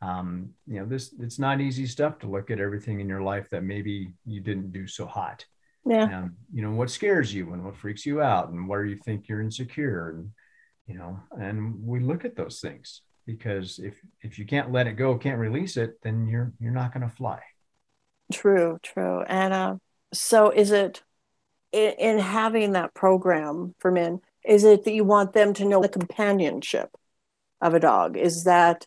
Um, 0.00 0.50
you 0.68 0.78
know, 0.78 0.86
this 0.86 1.12
it's 1.18 1.40
not 1.40 1.60
easy 1.60 1.86
stuff 1.86 2.20
to 2.20 2.28
look 2.28 2.52
at 2.52 2.60
everything 2.60 3.00
in 3.00 3.08
your 3.08 3.22
life 3.22 3.48
that 3.50 3.64
maybe 3.64 4.12
you 4.24 4.40
didn't 4.40 4.72
do 4.72 4.86
so 4.86 5.06
hot. 5.06 5.44
Yeah. 5.84 6.04
Um, 6.04 6.36
you 6.52 6.62
know, 6.62 6.70
what 6.70 6.90
scares 6.90 7.34
you 7.34 7.52
and 7.52 7.64
what 7.64 7.76
freaks 7.76 8.06
you 8.06 8.22
out 8.22 8.50
and 8.50 8.68
where 8.68 8.84
you 8.84 8.96
think 8.96 9.28
you're 9.28 9.40
insecure 9.40 10.10
and 10.10 10.30
you 10.86 10.94
know, 10.94 11.20
and 11.38 11.84
we 11.84 12.00
look 12.00 12.24
at 12.24 12.36
those 12.36 12.60
things 12.60 13.02
because 13.26 13.78
if 13.80 14.00
if 14.22 14.38
you 14.38 14.46
can't 14.46 14.70
let 14.70 14.86
it 14.86 14.92
go, 14.92 15.18
can't 15.18 15.38
release 15.38 15.76
it, 15.76 16.00
then 16.02 16.28
you're 16.28 16.52
you're 16.60 16.72
not 16.72 16.94
going 16.94 17.08
to 17.08 17.14
fly. 17.14 17.40
True, 18.32 18.78
true. 18.82 19.22
And 19.22 19.54
uh, 19.54 19.76
so 20.12 20.50
is 20.50 20.70
it 20.70 21.02
in, 21.72 21.92
in 21.98 22.18
having 22.18 22.72
that 22.72 22.94
program 22.94 23.74
for 23.78 23.90
men, 23.90 24.20
is 24.44 24.64
it 24.64 24.84
that 24.84 24.92
you 24.92 25.04
want 25.04 25.32
them 25.32 25.54
to 25.54 25.64
know 25.64 25.82
the 25.82 25.88
companionship 25.88 26.90
of 27.60 27.74
a 27.74 27.80
dog? 27.80 28.16
Is 28.16 28.44
that 28.44 28.86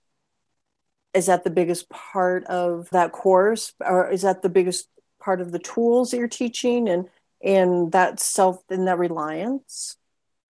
is 1.13 1.25
that 1.25 1.43
the 1.43 1.49
biggest 1.49 1.89
part 1.89 2.45
of 2.45 2.89
that 2.91 3.11
course 3.11 3.73
or 3.85 4.09
is 4.09 4.21
that 4.21 4.41
the 4.41 4.49
biggest 4.49 4.87
part 5.19 5.41
of 5.41 5.51
the 5.51 5.59
tools 5.59 6.11
that 6.11 6.17
you're 6.17 6.27
teaching 6.27 6.87
and 6.87 7.07
and 7.43 7.91
that 7.91 8.19
self 8.19 8.57
and 8.69 8.87
that 8.87 8.97
reliance 8.97 9.97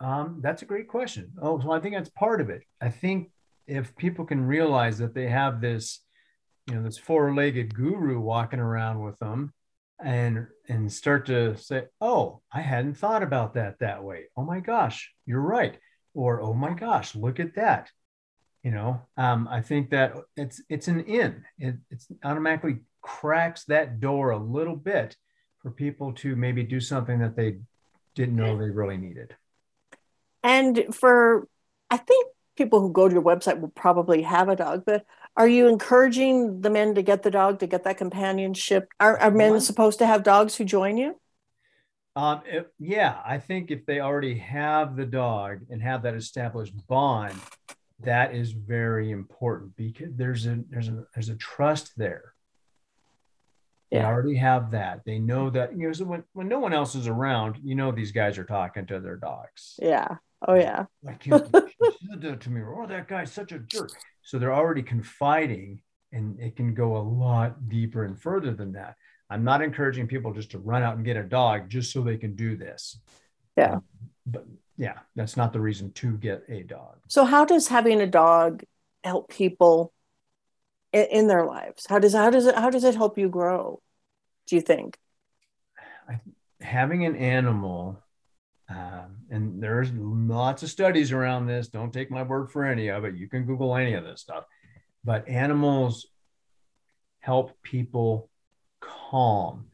um, 0.01 0.39
that's 0.43 0.63
a 0.63 0.67
great 0.67 0.89
question 0.89 1.31
oh 1.41 1.59
so 1.61 1.71
i 1.71 1.81
think 1.81 1.95
that's 1.95 2.11
part 2.11 2.41
of 2.41 2.51
it 2.51 2.63
i 2.81 2.89
think 2.89 3.31
if 3.67 3.97
people 3.97 4.25
can 4.25 4.45
realize 4.45 4.99
that 4.99 5.15
they 5.15 5.29
have 5.29 5.61
this 5.61 6.01
you 6.71 6.77
know 6.77 6.83
this 6.85 6.99
four-legged 6.99 7.75
guru 7.75 8.21
walking 8.21 8.61
around 8.61 9.03
with 9.03 9.19
them 9.19 9.53
and 10.03 10.47
and 10.69 10.91
start 10.91 11.27
to 11.27 11.57
say 11.57 11.85
oh 12.01 12.41
i 12.53 12.61
hadn't 12.61 12.95
thought 12.95 13.23
about 13.23 13.55
that 13.55 13.79
that 13.81 14.03
way. 14.03 14.25
Oh 14.37 14.45
my 14.45 14.61
gosh 14.61 15.13
you're 15.27 15.41
right. 15.41 15.77
Or 16.15 16.41
oh 16.41 16.55
my 16.55 16.75
gosh 16.75 17.15
look 17.17 17.41
at 17.41 17.57
that. 17.57 17.91
You 18.63 18.71
know 18.71 19.03
um, 19.17 19.49
i 19.51 19.61
think 19.63 19.91
that 19.91 20.15
it's 20.37 20.63
it's 20.69 20.87
an 20.89 21.01
in. 21.01 21.45
It 21.59 21.77
it's 21.91 22.07
automatically 22.25 22.79
cracks 23.03 23.65
that 23.65 23.99
door 23.99 24.31
a 24.31 24.39
little 24.39 24.77
bit 24.77 25.17
for 25.63 25.71
people 25.71 26.13
to 26.13 26.37
maybe 26.37 26.63
do 26.63 26.81
something 26.81 27.19
that 27.19 27.37
they 27.37 27.59
didn't 28.15 28.37
know 28.37 28.57
they 28.57 28.71
really 28.71 28.97
needed. 28.97 29.35
And 30.45 30.95
for 30.95 31.49
i 31.91 31.97
think 31.97 32.29
people 32.57 32.81
who 32.81 32.93
go 32.93 33.09
to 33.09 33.15
your 33.15 33.25
website 33.25 33.59
will 33.59 33.69
probably 33.69 34.23
have 34.23 34.49
a 34.49 34.57
dog 34.57 34.85
but 34.85 35.05
are 35.41 35.49
you 35.49 35.69
encouraging 35.69 36.61
the 36.61 36.69
men 36.69 36.95
to 36.97 37.01
get 37.01 37.23
the 37.23 37.31
dog 37.31 37.61
to 37.61 37.67
get 37.67 37.85
that 37.85 37.97
companionship? 37.97 38.91
Are, 39.01 39.17
are 39.17 39.31
men 39.31 39.59
supposed 39.63 39.99
to 40.01 40.07
have 40.07 40.23
dogs 40.23 40.55
who 40.55 40.67
join 40.67 40.99
you? 40.99 41.19
Um, 42.15 42.43
if, 42.45 42.67
yeah, 42.79 43.17
I 43.25 43.39
think 43.39 43.71
if 43.71 43.87
they 43.87 44.01
already 44.01 44.37
have 44.37 44.97
the 44.97 45.07
dog 45.07 45.61
and 45.71 45.81
have 45.81 46.03
that 46.03 46.15
established 46.15 46.75
bond, 46.87 47.41
that 48.01 48.35
is 48.35 48.53
very 48.53 49.13
important 49.13 49.75
because 49.77 50.15
there's 50.15 50.45
a 50.45 50.63
there's 50.69 50.89
a 50.89 51.07
there's 51.15 51.31
a 51.31 51.37
trust 51.37 51.93
there. 51.97 52.35
Yeah. 53.91 54.01
They 54.01 54.05
already 54.05 54.37
have 54.37 54.73
that. 54.73 55.07
They 55.07 55.19
know 55.19 55.49
that 55.49 55.73
you 55.73 55.87
know. 55.87 55.93
So 55.95 56.05
when 56.05 56.25
when 56.35 56.49
no 56.49 56.59
one 56.59 56.75
else 56.75 56.95
is 56.95 57.07
around, 57.07 57.61
you 57.65 57.75
know 57.75 57.93
these 57.93 58.13
guys 58.13 58.37
are 58.37 58.45
talking 58.45 58.85
to 58.89 59.01
their 59.01 59.17
dogs. 59.17 59.77
Yeah. 59.81 60.17
Oh 60.47 60.55
yeah. 60.55 60.85
Like 61.03 61.25
you 61.25 61.39
said 62.11 62.21
that 62.21 62.41
to 62.43 62.51
me, 62.51 62.61
or 62.61 62.83
oh, 62.83 62.87
that 62.87 63.09
guy's 63.09 63.33
such 63.33 63.53
a 63.53 63.59
jerk. 63.59 63.93
So 64.31 64.39
they're 64.39 64.55
already 64.55 64.85
confiding, 64.85 65.83
and 66.13 66.39
it 66.39 66.55
can 66.55 66.73
go 66.73 66.97
a 66.97 67.03
lot 67.03 67.69
deeper 67.69 68.05
and 68.05 68.17
further 68.17 68.55
than 68.55 68.75
that. 68.75 68.95
I'm 69.29 69.43
not 69.43 69.61
encouraging 69.61 70.07
people 70.07 70.33
just 70.33 70.53
to 70.53 70.61
run 70.61 70.85
out 70.85 70.95
and 70.95 71.05
get 71.05 71.17
a 71.17 71.25
dog 71.25 71.69
just 71.69 71.93
so 71.93 72.01
they 72.01 72.17
can 72.17 72.37
do 72.37 72.55
this. 72.57 73.01
Yeah. 73.57 73.73
Um, 73.73 73.83
but 74.25 74.47
yeah, 74.77 74.99
that's 75.17 75.37
not 75.37 75.53
the 75.53 75.61
reason 75.61 75.91
to 75.95 76.13
get 76.13 76.45
a 76.49 76.63
dog. 76.63 76.99
So 77.09 77.25
how 77.25 77.45
does 77.45 77.67
having 77.67 78.01
a 78.01 78.07
dog 78.07 78.63
help 79.03 79.31
people 79.31 79.93
in, 80.93 81.07
in 81.11 81.27
their 81.27 81.45
lives? 81.45 81.87
How 81.89 81.99
does 81.99 82.13
how 82.13 82.31
does 82.31 82.47
it 82.47 82.55
how 82.55 82.71
does 82.71 82.85
it 82.85 82.95
help 82.95 83.19
you 83.19 83.29
grow? 83.29 83.83
Do 84.47 84.55
you 84.55 84.63
think? 84.63 84.97
I, 86.09 86.21
having 86.61 87.05
an 87.05 87.17
animal 87.17 88.01
um, 88.71 89.17
and 89.31 89.63
there's 89.63 89.91
lots 89.93 90.63
of 90.63 90.71
studies 90.71 91.11
around 91.11 91.47
this. 91.47 91.69
Don't 91.69 91.93
take 91.93 92.11
my 92.11 92.23
word 92.23 92.51
for 92.51 92.65
any 92.65 92.89
of 92.89 93.05
it. 93.05 93.17
You 93.17 93.29
can 93.29 93.45
Google 93.45 93.75
any 93.75 93.95
of 93.95 94.05
this 94.05 94.21
stuff. 94.21 94.45
But 95.03 95.29
animals 95.29 96.07
help 97.19 97.61
people 97.63 98.31
calm. 98.81 99.67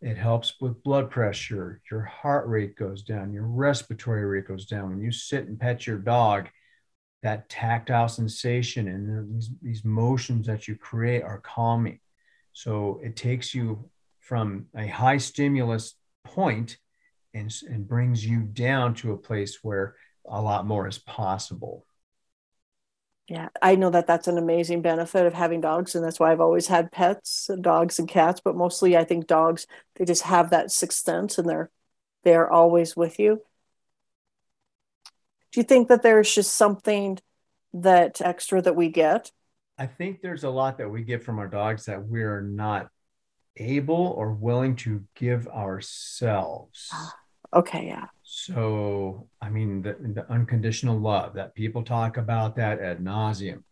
It 0.00 0.16
helps 0.16 0.54
with 0.60 0.84
blood 0.84 1.10
pressure. 1.10 1.80
Your 1.90 2.02
heart 2.02 2.46
rate 2.46 2.76
goes 2.76 3.02
down. 3.02 3.32
Your 3.32 3.46
respiratory 3.46 4.24
rate 4.24 4.46
goes 4.46 4.66
down. 4.66 4.90
When 4.90 5.00
you 5.00 5.10
sit 5.10 5.48
and 5.48 5.58
pet 5.58 5.86
your 5.86 5.98
dog, 5.98 6.48
that 7.24 7.48
tactile 7.48 8.08
sensation 8.08 8.86
and 8.86 9.34
these, 9.34 9.50
these 9.60 9.84
motions 9.84 10.46
that 10.46 10.68
you 10.68 10.76
create 10.76 11.22
are 11.22 11.40
calming. 11.40 11.98
So 12.52 13.00
it 13.02 13.16
takes 13.16 13.52
you 13.52 13.90
from 14.20 14.66
a 14.76 14.86
high 14.86 15.16
stimulus 15.16 15.94
point 16.24 16.78
and, 17.38 17.54
and 17.68 17.88
brings 17.88 18.24
you 18.24 18.40
down 18.40 18.94
to 18.94 19.12
a 19.12 19.16
place 19.16 19.58
where 19.62 19.94
a 20.26 20.40
lot 20.40 20.66
more 20.66 20.86
is 20.86 20.98
possible. 20.98 21.84
Yeah, 23.28 23.48
I 23.60 23.74
know 23.74 23.90
that 23.90 24.06
that's 24.06 24.26
an 24.26 24.38
amazing 24.38 24.80
benefit 24.80 25.26
of 25.26 25.34
having 25.34 25.60
dogs, 25.60 25.94
and 25.94 26.02
that's 26.02 26.18
why 26.18 26.32
I've 26.32 26.40
always 26.40 26.66
had 26.66 26.90
pets, 26.90 27.50
dogs 27.60 27.98
and 27.98 28.08
cats. 28.08 28.40
But 28.42 28.56
mostly, 28.56 28.96
I 28.96 29.04
think 29.04 29.26
dogs 29.26 29.66
they 29.96 30.06
just 30.06 30.22
have 30.22 30.50
that 30.50 30.70
sixth 30.70 31.04
sense, 31.04 31.36
and 31.36 31.46
they're 31.46 31.70
they're 32.24 32.50
always 32.50 32.96
with 32.96 33.18
you. 33.18 33.42
Do 35.52 35.60
you 35.60 35.64
think 35.64 35.88
that 35.88 36.02
there's 36.02 36.34
just 36.34 36.54
something 36.54 37.18
that 37.74 38.22
extra 38.22 38.62
that 38.62 38.76
we 38.76 38.88
get? 38.88 39.30
I 39.76 39.86
think 39.86 40.22
there's 40.22 40.44
a 40.44 40.50
lot 40.50 40.78
that 40.78 40.88
we 40.88 41.02
get 41.02 41.22
from 41.22 41.38
our 41.38 41.48
dogs 41.48 41.84
that 41.84 42.02
we're 42.02 42.40
not 42.40 42.88
able 43.56 44.14
or 44.16 44.32
willing 44.32 44.76
to 44.76 45.04
give 45.14 45.48
ourselves. 45.48 46.88
Ah. 46.92 47.12
Okay, 47.54 47.86
yeah. 47.86 48.06
So, 48.22 49.28
I 49.40 49.48
mean, 49.48 49.82
the, 49.82 49.96
the 50.00 50.30
unconditional 50.30 50.98
love 50.98 51.34
that 51.34 51.54
people 51.54 51.82
talk 51.82 52.16
about 52.16 52.56
that 52.56 52.80
ad 52.80 52.98
nauseum. 52.98 53.62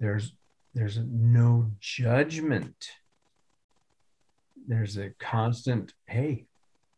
There's 0.00 0.32
there's 0.74 0.98
no 0.98 1.70
judgment. 1.80 2.88
There's 4.66 4.96
a 4.96 5.10
constant, 5.18 5.92
hey, 6.06 6.46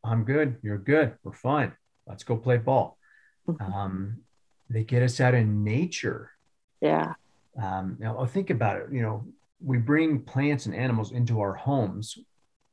I'm 0.04 0.24
good, 0.24 0.58
you're 0.62 0.78
good, 0.78 1.14
we're 1.24 1.32
fine. 1.32 1.72
Let's 2.06 2.24
go 2.24 2.36
play 2.36 2.58
ball. 2.58 2.98
Mm-hmm. 3.48 3.72
Um, 3.72 4.16
they 4.70 4.84
get 4.84 5.02
us 5.02 5.20
out 5.20 5.34
in 5.34 5.64
nature. 5.64 6.30
Yeah. 6.80 7.14
Um, 7.60 7.96
now, 7.98 8.24
think 8.26 8.50
about 8.50 8.76
it. 8.76 8.88
You 8.92 9.02
know, 9.02 9.26
we 9.62 9.78
bring 9.78 10.20
plants 10.20 10.66
and 10.66 10.74
animals 10.74 11.12
into 11.12 11.40
our 11.40 11.54
homes 11.54 12.18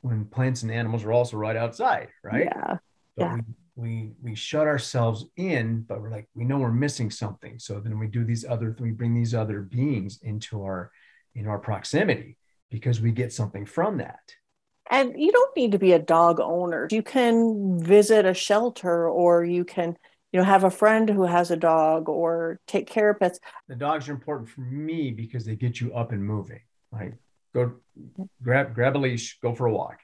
when 0.02 0.26
plants 0.26 0.64
and 0.64 0.72
animals 0.72 1.04
are 1.04 1.12
also 1.12 1.38
right 1.38 1.56
outside, 1.56 2.10
right? 2.24 2.46
Yeah. 2.46 2.78
But 3.15 3.24
yeah. 3.24 3.36
We, 3.36 3.41
we 3.76 4.12
we 4.21 4.36
shut 4.36 4.67
ourselves 4.67 5.26
in, 5.38 5.82
but 5.82 6.02
we're 6.02 6.12
like 6.12 6.28
we 6.36 6.45
know 6.45 6.60
we're 6.60 6.71
missing 6.71 7.10
something. 7.12 7.60
So 7.60 7.80
then 7.80 7.97
we 8.00 8.08
do 8.08 8.24
these 8.24 8.45
other 8.45 8.76
we 8.80 8.91
bring 8.91 9.13
these 9.13 9.34
other 9.34 9.62
beings 9.62 10.19
into 10.21 10.63
our 10.63 10.91
in 11.36 11.47
our 11.47 11.60
proximity 11.60 12.38
because 12.69 13.02
we 13.02 13.12
get 13.12 13.34
something 13.34 13.65
from 13.65 13.97
that. 13.97 14.36
And 14.89 15.13
you 15.17 15.32
don't 15.32 15.56
need 15.56 15.71
to 15.71 15.80
be 15.80 15.93
a 15.93 16.00
dog 16.00 16.39
owner. 16.41 16.88
You 16.91 17.02
can 17.02 17.82
visit 17.82 18.26
a 18.26 18.34
shelter 18.34 19.10
or 19.10 19.45
you 19.45 19.63
can 19.63 19.95
you 20.32 20.39
know 20.39 20.45
have 20.45 20.63
a 20.63 20.71
friend 20.71 21.10
who 21.10 21.24
has 21.24 21.52
a 21.52 21.58
dog 21.58 22.10
or 22.10 22.60
take 22.67 22.88
care 22.88 23.10
of 23.10 23.19
pets 23.19 23.39
the 23.67 23.76
dogs 23.76 24.08
are 24.08 24.13
important 24.13 24.50
for 24.50 24.62
me 24.62 25.12
because 25.12 25.45
they 25.45 25.56
get 25.56 25.82
you 25.82 25.93
up 25.93 26.12
and 26.12 26.24
moving 26.24 26.62
like 26.91 27.13
go 27.54 27.74
grab 28.41 28.74
grab 28.74 28.95
a 28.95 29.00
leash 29.00 29.39
go 29.41 29.54
for 29.54 29.67
a 29.67 29.74
walk 29.74 30.00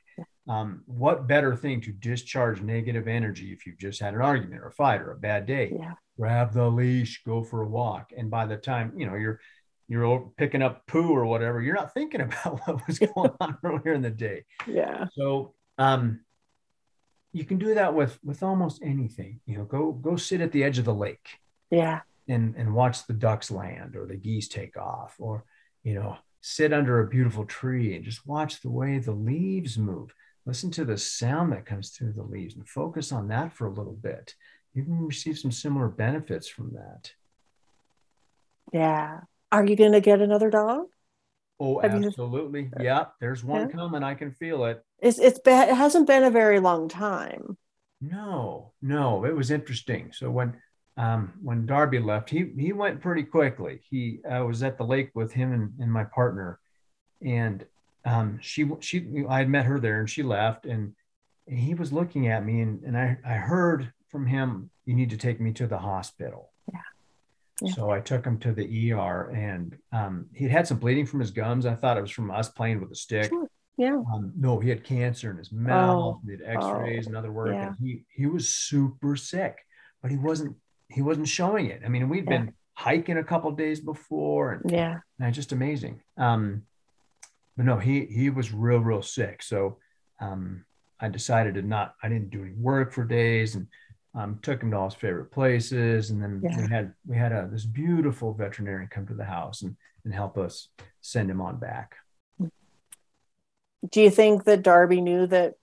um, 0.48 0.84
what 0.86 1.28
better 1.28 1.56
thing 1.56 1.82
to 1.82 1.92
discharge 1.92 2.62
negative 2.62 3.08
energy 3.08 3.52
if 3.52 3.66
you've 3.66 3.78
just 3.78 4.00
had 4.00 4.14
an 4.14 4.22
argument 4.22 4.62
or 4.62 4.68
a 4.68 4.72
fight 4.72 5.02
or 5.02 5.12
a 5.12 5.18
bad 5.18 5.46
day? 5.46 5.74
Yeah. 5.78 5.94
grab 6.18 6.54
the 6.54 6.68
leash 6.70 7.22
go 7.24 7.44
for 7.44 7.62
a 7.62 7.68
walk. 7.68 8.12
And 8.18 8.30
by 8.32 8.46
the 8.46 8.58
time 8.58 8.94
you 8.98 9.06
know 9.06 9.16
you're 9.16 9.40
you're 9.90 10.32
picking 10.38 10.62
up 10.62 10.86
poo 10.88 11.10
or 11.12 11.26
whatever 11.26 11.62
you're 11.62 11.76
not 11.76 11.94
thinking 11.94 12.22
about 12.28 12.62
what 12.66 12.88
was 12.88 13.00
going 13.00 13.32
on 13.40 13.58
earlier 13.64 13.94
in 13.94 14.02
the 14.02 14.10
day. 14.10 14.46
Yeah. 14.66 15.08
So 15.18 15.54
um 15.78 16.22
you 17.34 17.44
can 17.44 17.58
do 17.58 17.74
that 17.76 17.94
with 17.94 18.18
with 18.24 18.42
almost 18.42 18.82
anything. 18.82 19.42
You 19.46 19.58
know 19.58 19.66
go 19.66 19.92
go 19.92 20.16
sit 20.16 20.42
at 20.42 20.52
the 20.52 20.64
edge 20.64 20.80
of 20.80 20.86
the 20.86 20.94
lake. 20.94 21.28
Yeah. 21.70 22.02
And 22.28 22.56
and 22.56 22.74
watch 22.74 23.06
the 23.06 23.14
ducks 23.14 23.52
land 23.52 23.96
or 23.96 24.06
the 24.06 24.16
geese 24.16 24.48
take 24.48 24.78
off 24.78 25.16
or 25.20 25.44
you 25.84 25.94
know 25.94 26.18
sit 26.42 26.72
under 26.72 27.02
a 27.02 27.08
beautiful 27.08 27.46
tree 27.46 27.96
and 27.96 28.06
just 28.06 28.26
watch 28.26 28.62
the 28.62 28.70
way 28.70 28.98
the 29.00 29.12
leaves 29.12 29.78
move 29.78 30.14
listen 30.48 30.72
to 30.72 30.86
the 30.86 30.98
sound 30.98 31.52
that 31.52 31.66
comes 31.66 31.90
through 31.90 32.14
the 32.14 32.24
leaves 32.24 32.56
and 32.56 32.68
focus 32.68 33.12
on 33.12 33.28
that 33.28 33.52
for 33.54 33.68
a 33.68 33.74
little 33.74 33.94
bit. 33.94 34.34
You 34.74 34.84
can 34.84 35.06
receive 35.06 35.38
some 35.38 35.52
similar 35.52 35.90
benefits 35.90 36.48
from 36.48 36.74
that. 36.74 37.12
Yeah. 38.72 39.20
Are 39.52 39.66
you 39.66 39.76
going 39.76 39.92
to 39.92 40.02
get 40.02 40.22
another 40.22 40.50
dog? 40.50 40.86
Oh 41.60 41.80
Have 41.80 41.92
absolutely. 41.94 42.70
Yeah 42.80 43.06
there's 43.20 43.44
one 43.44 43.62
Yeah. 43.70 43.76
coming. 43.76 44.04
I 44.04 44.14
can 44.14 44.32
feel 44.32 44.66
it. 44.66 44.84
It's 45.00 45.20
it's 45.20 45.40
been, 45.40 45.70
it 45.70 45.76
hasn't 45.76 46.08
been 46.08 46.24
a 46.24 46.32
very 46.32 46.60
long 46.60 46.88
time. 46.88 47.58
No, 48.00 48.74
no, 48.82 49.26
it 49.26 49.36
was 49.36 49.50
interesting. 49.50 50.12
So 50.14 50.30
when 50.30 50.62
um, 50.98 51.34
when 51.42 51.66
Darby 51.66 52.00
left, 52.00 52.30
he 52.30 52.52
he 52.58 52.74
went 52.74 53.02
pretty 53.02 53.24
quickly. 53.24 53.82
He 53.90 54.20
I 54.30 54.42
was 54.42 54.62
at 54.62 54.78
the 54.78 54.84
lake 54.84 55.10
with 55.16 55.32
him 55.34 55.52
and, 55.52 55.74
and 55.80 55.92
my 55.92 56.04
partner, 56.04 56.60
and 57.26 57.66
um, 58.08 58.40
she 58.42 58.70
she 58.80 59.06
I 59.30 59.40
had 59.40 59.50
met 59.50 59.66
her 59.66 59.80
there, 59.80 60.00
and 60.00 60.10
she 60.10 60.24
left, 60.24 60.66
and, 60.66 60.94
and 61.48 61.60
he 61.60 61.74
was 61.74 61.92
looking 61.92 62.28
at 62.28 62.46
me, 62.46 62.62
and 62.62 62.84
and 62.84 62.98
I 62.98 63.18
I 63.26 63.34
heard 63.34 63.92
from 64.10 64.26
him, 64.26 64.70
you 64.86 64.96
need 64.96 65.10
to 65.10 65.18
take 65.18 65.40
me 65.42 65.52
to 65.54 65.68
the 65.68 65.78
hospital. 65.78 66.52
Yeah. 66.72 66.80
Yeah. 67.62 67.74
So 67.74 67.90
I 67.90 68.00
took 68.00 68.26
him 68.26 68.38
to 68.40 68.54
the 68.54 68.94
ER, 68.94 69.32
and 69.32 69.78
um, 69.92 70.28
he 70.34 70.44
had 70.46 70.52
had 70.52 70.68
some 70.68 70.78
bleeding 70.80 71.06
from 71.06 71.20
his 71.20 71.32
gums. 71.32 71.66
I 71.66 71.76
thought 71.76 71.98
it 71.98 72.02
was 72.02 72.12
from 72.12 72.32
us 72.32 72.50
playing 72.50 72.80
with 72.82 72.92
a 72.92 72.96
stick. 72.96 73.30
Sure. 73.30 73.48
yeah 73.78 74.02
Um, 74.14 74.32
no, 74.38 74.60
he 74.60 74.70
had 74.70 74.84
cancer 74.84 75.32
in 75.32 75.38
his 75.38 75.52
mouth. 75.52 76.18
Oh, 76.18 76.22
he 76.26 76.32
had 76.32 76.42
X-rays 76.46 77.06
oh, 77.06 77.10
and 77.10 77.18
other 77.18 77.32
work, 77.32 77.54
yeah. 77.54 77.68
and 77.68 77.76
he 77.82 78.04
he 78.10 78.28
was 78.28 78.54
super 78.54 79.16
sick, 79.16 79.58
but 80.02 80.12
he 80.12 80.18
wasn't 80.18 80.56
he 80.90 81.02
wasn't 81.02 81.28
showing 81.28 81.66
it. 81.66 81.82
I 81.84 81.90
mean, 81.90 82.08
we'd 82.08 82.24
Yeah. 82.26 82.38
been 82.38 82.54
hiking 82.76 83.18
a 83.18 83.24
couple 83.24 83.52
days 83.52 83.80
before, 83.82 84.54
and, 84.54 84.72
yeah 84.72 85.00
and 85.20 85.34
just 85.34 85.52
amazing. 85.52 86.00
Um, 86.18 86.64
but 87.58 87.66
no, 87.66 87.78
he 87.78 88.06
he 88.06 88.30
was 88.30 88.54
real 88.54 88.80
real 88.80 89.02
sick. 89.02 89.44
So 89.44 89.80
um, 90.22 90.66
I 91.00 91.10
decided 91.10 91.56
to 91.56 91.62
not. 91.64 91.96
I 92.04 92.10
didn't 92.10 92.30
do 92.30 92.44
any 92.44 92.54
work 92.54 92.94
for 92.94 93.04
days, 93.04 93.56
and 93.56 93.68
um, 94.16 94.40
took 94.42 94.62
him 94.62 94.72
to 94.72 94.78
all 94.78 94.86
his 94.90 94.96
favorite 94.96 95.32
places, 95.32 96.12
and 96.12 96.22
then 96.22 96.42
Yeah. 96.44 96.58
we 96.62 96.68
had 96.72 96.94
we 97.06 97.18
had 97.18 97.32
a 97.34 97.50
this 97.52 97.66
beautiful 97.66 98.34
veterinarian 98.34 98.90
come 98.90 99.08
to 99.08 99.16
the 99.16 99.26
house 99.26 99.64
and 99.64 99.76
and 100.06 100.14
help 100.14 100.38
us 100.38 100.70
send 101.02 101.30
him 101.30 101.42
on 101.42 101.60
back. 101.60 101.96
do 103.90 104.02
you 104.02 104.10
think 104.10 104.44
that 104.46 104.64
darby 104.64 105.02
knew 105.02 105.28
that 105.28 105.56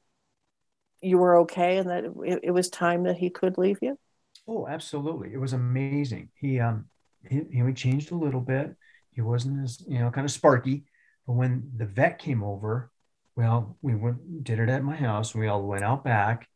you 1.01 1.19
were 1.19 1.39
okay 1.39 1.79
and 1.79 1.91
that 1.91 2.05
it, 2.25 2.41
it 2.45 2.51
was 2.51 2.69
time 2.71 3.05
that 3.05 3.17
he 3.17 3.31
could 3.31 3.59
leave 3.59 3.79
you 3.83 3.99
Oh, 4.47 4.67
absolutely. 4.69 5.33
It 5.33 5.41
was 5.41 5.53
amazing. 5.55 6.29
He 6.35 6.61
um 6.61 6.87
he, 7.29 7.43
he 7.51 7.73
changed 7.73 8.13
a 8.13 8.17
little 8.17 8.41
bit. 8.41 8.77
He 9.15 9.23
wasn't 9.23 9.65
as, 9.65 9.83
you 9.89 9.99
know, 9.99 10.11
kind 10.11 10.25
of 10.25 10.31
sparky. 10.31 10.85
But 11.27 11.35
when 11.35 11.71
the 11.77 11.87
vet 11.87 12.19
came 12.19 12.43
over, 12.43 12.91
well, 13.37 13.77
we 13.83 13.95
went 13.95 14.45
did 14.45 14.59
it 14.59 14.69
at 14.69 14.85
my 14.85 14.97
house. 14.97 15.35
We 15.35 15.49
all 15.49 15.63
went 15.63 15.85
out 15.85 16.05
back 16.05 16.49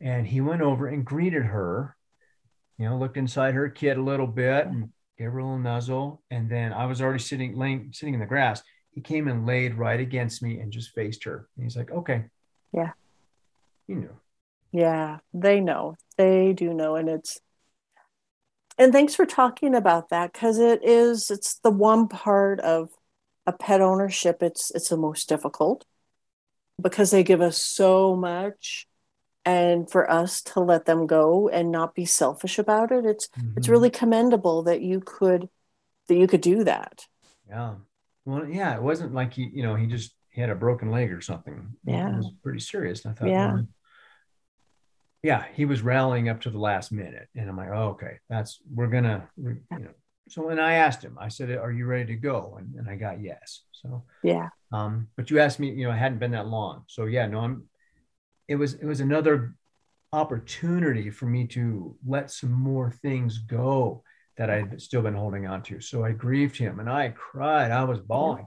and 0.00 0.26
he 0.26 0.40
went 0.40 0.62
over 0.62 0.86
and 0.86 1.04
greeted 1.04 1.44
her, 1.44 1.96
you 2.78 2.88
know, 2.88 2.96
looked 2.98 3.16
inside 3.16 3.54
her 3.54 3.68
kid 3.68 3.96
a 3.96 4.02
little 4.02 4.26
bit 4.26 4.66
and 4.66 4.90
gave 5.18 5.32
her 5.32 5.38
a 5.38 5.44
little 5.44 5.58
nuzzle. 5.58 6.22
And 6.30 6.48
then 6.50 6.72
I 6.72 6.86
was 6.86 7.02
already 7.02 7.18
sitting 7.18 7.56
laying 7.56 7.90
sitting 7.92 8.14
in 8.14 8.20
the 8.20 8.26
grass. 8.26 8.62
He 8.92 9.00
came 9.00 9.28
and 9.28 9.46
laid 9.46 9.74
right 9.74 10.00
against 10.00 10.42
me 10.42 10.60
and 10.60 10.72
just 10.72 10.94
faced 10.94 11.24
her. 11.24 11.48
And 11.56 11.64
he's 11.64 11.76
like, 11.76 11.90
okay. 11.90 12.24
Yeah. 12.72 12.92
He 13.86 13.94
knew. 13.94 14.16
Yeah, 14.72 15.18
they 15.34 15.60
know. 15.60 15.96
They 16.16 16.52
do 16.52 16.72
know. 16.72 16.96
And 16.96 17.08
it's, 17.08 17.40
and 18.78 18.92
thanks 18.92 19.14
for 19.14 19.26
talking 19.26 19.74
about 19.74 20.10
that 20.10 20.32
because 20.32 20.58
it 20.58 20.84
is, 20.84 21.30
it's 21.30 21.58
the 21.58 21.70
one 21.70 22.08
part 22.08 22.60
of 22.60 22.90
a 23.50 23.56
pet 23.64 23.80
ownership. 23.80 24.42
It's, 24.42 24.70
it's 24.70 24.88
the 24.88 24.96
most 24.96 25.28
difficult 25.28 25.84
because 26.80 27.10
they 27.10 27.22
give 27.22 27.40
us 27.40 27.58
so 27.60 28.16
much. 28.16 28.86
And 29.44 29.90
for 29.90 30.10
us 30.10 30.42
to 30.42 30.60
let 30.60 30.84
them 30.84 31.06
go 31.06 31.48
and 31.48 31.70
not 31.72 31.94
be 31.94 32.04
selfish 32.04 32.58
about 32.58 32.92
it, 32.92 33.04
it's, 33.06 33.28
it's 33.56 33.66
Mhm. 33.66 33.70
really 33.70 33.90
commendable 33.90 34.62
that 34.64 34.82
you 34.82 35.00
could, 35.00 35.48
that 36.08 36.16
you 36.16 36.26
could 36.26 36.42
do 36.42 36.62
that. 36.64 37.06
Yeah. 37.48 37.76
Well, 38.26 38.46
yeah, 38.46 38.74
it 38.76 38.82
wasn't 38.82 39.14
like 39.14 39.32
he, 39.32 39.50
you 39.52 39.62
know, 39.62 39.74
he 39.76 39.86
just 39.86 40.14
he 40.28 40.40
had 40.42 40.50
a 40.50 40.54
broken 40.54 40.90
leg 40.90 41.10
or 41.10 41.20
something. 41.22 41.74
Yeah. 41.84 42.10
It 42.12 42.16
was 42.18 42.32
pretty 42.42 42.60
serious. 42.60 43.04
I 43.06 43.12
thought, 43.12 43.28
Yeah. 43.28 43.54
well, 43.54 43.66
yeah, 45.22 45.44
he 45.54 45.64
was 45.64 45.82
rallying 45.82 46.28
up 46.28 46.42
to 46.42 46.50
the 46.50 46.58
last 46.58 46.92
minute. 46.92 47.28
And 47.34 47.48
I'm 47.48 47.56
like, 47.56 47.70
oh, 47.70 47.88
okay, 47.96 48.18
that's, 48.28 48.60
we're 48.72 48.86
gonna, 48.88 49.28
we, 49.36 49.52
you 49.52 49.78
know. 49.84 49.90
So 50.28 50.46
when 50.46 50.60
I 50.60 50.74
asked 50.74 51.02
him, 51.02 51.18
I 51.20 51.28
said, 51.28 51.50
are 51.50 51.72
you 51.72 51.86
ready 51.86 52.06
to 52.06 52.16
go? 52.16 52.56
And, 52.58 52.74
and 52.76 52.88
I 52.88 52.96
got 52.96 53.22
yes. 53.22 53.62
So, 53.72 54.04
Yeah. 54.22 54.50
um, 54.72 55.08
but 55.16 55.30
you 55.30 55.40
asked 55.40 55.58
me, 55.58 55.70
you 55.70 55.84
know, 55.86 55.92
it 55.92 55.98
hadn't 55.98 56.18
been 56.18 56.30
that 56.32 56.46
long. 56.46 56.84
So 56.86 57.06
yeah, 57.06 57.26
no, 57.26 57.40
I'm, 57.40 57.64
it 58.46 58.56
was, 58.56 58.74
it 58.74 58.84
was 58.84 59.00
another 59.00 59.54
opportunity 60.12 61.10
for 61.10 61.26
me 61.26 61.46
to 61.48 61.96
let 62.06 62.30
some 62.30 62.52
more 62.52 62.90
things 63.02 63.38
go 63.38 64.02
that 64.36 64.50
I'd 64.50 64.80
still 64.80 65.02
been 65.02 65.14
holding 65.14 65.46
on 65.46 65.62
to. 65.64 65.80
So 65.80 66.04
I 66.04 66.12
grieved 66.12 66.56
him 66.56 66.80
and 66.80 66.88
I 66.88 67.08
cried. 67.10 67.70
I 67.70 67.84
was 67.84 68.00
bawling, 68.00 68.46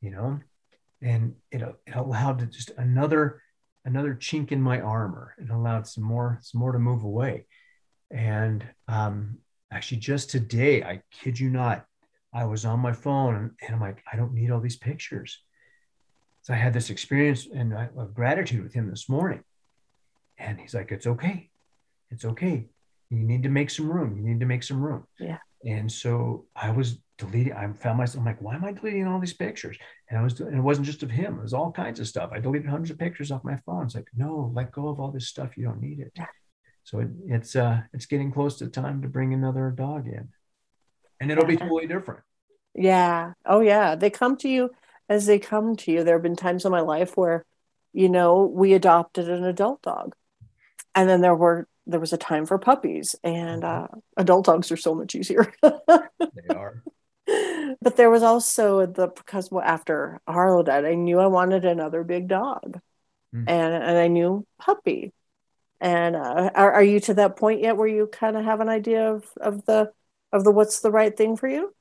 you 0.00 0.10
know, 0.10 0.40
and 1.00 1.34
it, 1.50 1.62
it 1.86 1.96
allowed 1.96 2.50
just 2.52 2.70
another 2.76 3.42
another 3.84 4.14
chink 4.14 4.52
in 4.52 4.60
my 4.60 4.80
armor. 4.80 5.34
It 5.38 5.50
allowed 5.50 5.86
some 5.86 6.04
more 6.04 6.38
some 6.42 6.60
more 6.60 6.72
to 6.72 6.78
move 6.78 7.02
away. 7.02 7.46
And 8.10 8.64
um, 8.88 9.38
actually, 9.72 9.98
just 9.98 10.30
today, 10.30 10.82
I 10.82 11.02
kid 11.10 11.40
you 11.40 11.50
not, 11.50 11.84
I 12.32 12.44
was 12.44 12.64
on 12.64 12.80
my 12.80 12.92
phone 12.92 13.34
and, 13.60 13.74
I'm 13.74 13.80
like, 13.80 14.02
I 14.12 14.16
don't 14.16 14.34
need 14.34 14.50
all 14.50 14.60
these 14.60 14.76
pictures. 14.76 15.38
So 16.42 16.54
I 16.54 16.56
had 16.56 16.72
this 16.72 16.90
experience 16.90 17.46
and 17.52 17.74
I, 17.74 17.88
of 17.96 18.14
gratitude 18.14 18.62
with 18.62 18.72
him 18.74 18.88
this 18.90 19.08
morning. 19.08 19.42
And 20.38 20.58
he's 20.58 20.74
like, 20.74 20.90
it's 20.90 21.06
okay. 21.06 21.50
It's 22.10 22.24
okay. 22.24 22.66
You 23.10 23.18
need 23.18 23.42
to 23.44 23.48
make 23.48 23.70
some 23.70 23.90
room. 23.90 24.16
You 24.16 24.22
need 24.22 24.40
to 24.40 24.46
make 24.46 24.62
some 24.62 24.80
room. 24.80 25.06
Yeah. 25.20 25.38
And 25.64 25.90
so 25.90 26.46
I 26.56 26.70
was 26.70 26.98
deleting, 27.18 27.52
I 27.52 27.70
found 27.72 27.98
myself, 27.98 28.20
I'm 28.20 28.24
like, 28.24 28.42
why 28.42 28.56
am 28.56 28.64
I 28.64 28.72
deleting 28.72 29.06
all 29.06 29.20
these 29.20 29.34
pictures? 29.34 29.76
And 30.08 30.18
I 30.18 30.22
was, 30.22 30.40
and 30.40 30.56
it 30.56 30.60
wasn't 30.60 30.86
just 30.86 31.02
of 31.04 31.10
him, 31.10 31.38
it 31.38 31.42
was 31.42 31.54
all 31.54 31.70
kinds 31.70 32.00
of 32.00 32.08
stuff. 32.08 32.30
I 32.32 32.40
deleted 32.40 32.68
hundreds 32.68 32.90
of 32.90 32.98
pictures 32.98 33.30
off 33.30 33.44
my 33.44 33.56
phone. 33.64 33.84
It's 33.84 33.94
like, 33.94 34.08
no, 34.16 34.50
let 34.54 34.72
go 34.72 34.88
of 34.88 34.98
all 34.98 35.12
this 35.12 35.28
stuff. 35.28 35.56
You 35.56 35.64
don't 35.64 35.80
need 35.80 36.00
it. 36.00 36.12
So 36.84 37.00
it, 37.00 37.08
it's, 37.26 37.54
uh, 37.56 37.82
it's 37.92 38.06
getting 38.06 38.32
close 38.32 38.58
to 38.58 38.68
time 38.68 39.02
to 39.02 39.08
bring 39.08 39.32
another 39.34 39.70
dog 39.70 40.06
in 40.06 40.28
and 41.20 41.30
it'll 41.30 41.44
be 41.44 41.56
totally 41.56 41.86
different. 41.86 42.20
Yeah. 42.74 43.34
Oh, 43.46 43.60
yeah. 43.60 43.94
They 43.94 44.10
come 44.10 44.36
to 44.38 44.48
you 44.48 44.70
as 45.08 45.26
they 45.26 45.38
come 45.38 45.76
to 45.76 45.92
you. 45.92 46.02
There 46.02 46.16
have 46.16 46.22
been 46.22 46.36
times 46.36 46.64
in 46.64 46.72
my 46.72 46.80
life 46.80 47.16
where, 47.16 47.44
you 47.92 48.08
know, 48.08 48.44
we 48.44 48.72
adopted 48.72 49.28
an 49.28 49.44
adult 49.44 49.82
dog, 49.82 50.14
and 50.94 51.08
then 51.08 51.20
there 51.20 51.34
were 51.34 51.68
there 51.86 52.00
was 52.00 52.12
a 52.12 52.16
time 52.16 52.46
for 52.46 52.58
puppies, 52.58 53.14
and 53.22 53.62
uh, 53.64 53.88
adult 54.16 54.46
dogs 54.46 54.72
are 54.72 54.76
so 54.76 54.94
much 54.94 55.14
easier. 55.14 55.52
They 55.62 56.54
are. 56.54 56.82
but 57.82 57.96
there 57.96 58.08
was 58.10 58.22
also 58.22 58.86
the 58.86 59.08
because 59.08 59.50
well, 59.50 59.64
after 59.64 60.20
Harlow 60.26 60.62
died, 60.62 60.84
I 60.86 60.94
knew 60.94 61.18
I 61.20 61.26
wanted 61.26 61.64
another 61.64 62.02
big 62.04 62.28
dog, 62.28 62.80
Mm. 63.34 63.44
and 63.48 63.74
and 63.74 63.98
I 63.98 64.08
knew 64.08 64.46
puppy, 64.58 65.12
And 65.82 66.14
uh, 66.14 66.50
are, 66.54 66.72
are 66.74 66.84
you 66.84 67.00
to 67.00 67.14
that 67.14 67.36
point 67.36 67.60
yet 67.60 67.76
where 67.76 67.88
you 67.88 68.06
kind 68.06 68.36
of 68.36 68.44
have 68.44 68.60
an 68.60 68.68
idea 68.68 69.12
of, 69.12 69.26
of 69.40 69.66
the 69.66 69.92
of 70.32 70.44
the 70.44 70.52
what's 70.52 70.80
the 70.80 70.92
right 70.92 71.14
thing 71.14 71.36
for 71.36 71.48
you? 71.48 71.74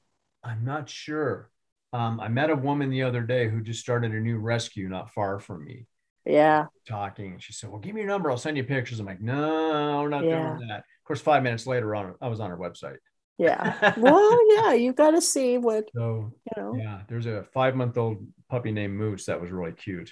I'm 0.43 0.65
not 0.65 0.89
sure. 0.89 1.49
Um, 1.93 2.19
I 2.19 2.27
met 2.27 2.49
a 2.49 2.55
woman 2.55 2.89
the 2.89 3.03
other 3.03 3.21
day 3.21 3.47
who 3.47 3.61
just 3.61 3.79
started 3.79 4.11
a 4.11 4.19
new 4.19 4.37
rescue 4.39 4.89
not 4.89 5.13
far 5.13 5.39
from 5.39 5.63
me. 5.65 5.85
Yeah. 6.25 6.67
Talking. 6.87 7.37
She 7.39 7.53
said, 7.53 7.69
Well, 7.69 7.79
give 7.79 7.93
me 7.93 8.01
your 8.01 8.09
number. 8.09 8.31
I'll 8.31 8.37
send 8.37 8.57
you 8.57 8.63
pictures. 8.63 8.99
I'm 8.99 9.05
like, 9.05 9.21
No, 9.21 10.01
we're 10.01 10.09
not 10.09 10.25
Yeah. 10.25 10.55
doing 10.57 10.67
that. 10.67 10.79
Of 10.79 11.05
course, 11.05 11.21
five 11.21 11.43
minutes 11.43 11.67
later 11.67 11.95
on 11.95 12.15
I 12.21 12.27
was 12.27 12.39
on 12.39 12.49
her 12.49 12.57
website. 12.57 12.97
Yeah. 13.37 13.93
well, 13.99 14.55
yeah, 14.55 14.73
you 14.73 14.93
got 14.93 15.11
to 15.11 15.21
see 15.21 15.57
what, 15.57 15.89
So 15.95 16.33
you 16.55 16.61
know. 16.61 16.75
yeah, 16.77 17.01
there's 17.07 17.27
a 17.27 17.43
five 17.53 17.75
month 17.75 17.97
old 17.97 18.25
puppy 18.49 18.71
named 18.71 18.95
Moose 18.95 19.25
that 19.25 19.39
was 19.39 19.51
really 19.51 19.73
cute. 19.73 20.11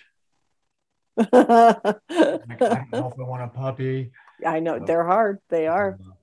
I 1.18 1.24
Like, 2.10 2.62
I 2.62 2.86
don't 2.90 2.92
know 2.92 3.08
if 3.12 3.20
I 3.20 3.24
want 3.24 3.44
a 3.44 3.48
puppy. 3.48 4.12
I 4.46 4.60
know 4.60 4.80
they're 4.80 5.06
hard. 5.06 5.40
They 5.50 5.68
are. 5.68 5.98
Uh, 6.00 6.14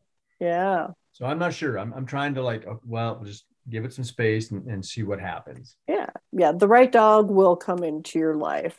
Yeah. 0.41 0.89
So 1.13 1.25
I'm 1.27 1.39
not 1.39 1.55
sure. 1.55 1.79
I'm, 1.79 1.93
I'm 1.95 2.07
trying 2.07 2.35
to 2.35 2.43
like, 2.43 2.67
oh, 2.67 2.81
well, 2.85 3.23
just 3.25 3.47
give 3.69 3.85
it 3.85 3.93
some 3.93 4.05
space 4.05 4.51
and, 4.51 4.67
and 4.67 4.85
see 4.85 5.03
what 5.03 5.19
happens. 5.21 5.77
Yeah. 5.89 6.11
Yeah. 6.33 6.53
The 6.53 6.69
right 6.69 6.91
dog 6.93 7.31
will 7.31 7.57
come 7.57 7.83
into 7.83 8.19
your 8.19 8.37
life. 8.37 8.79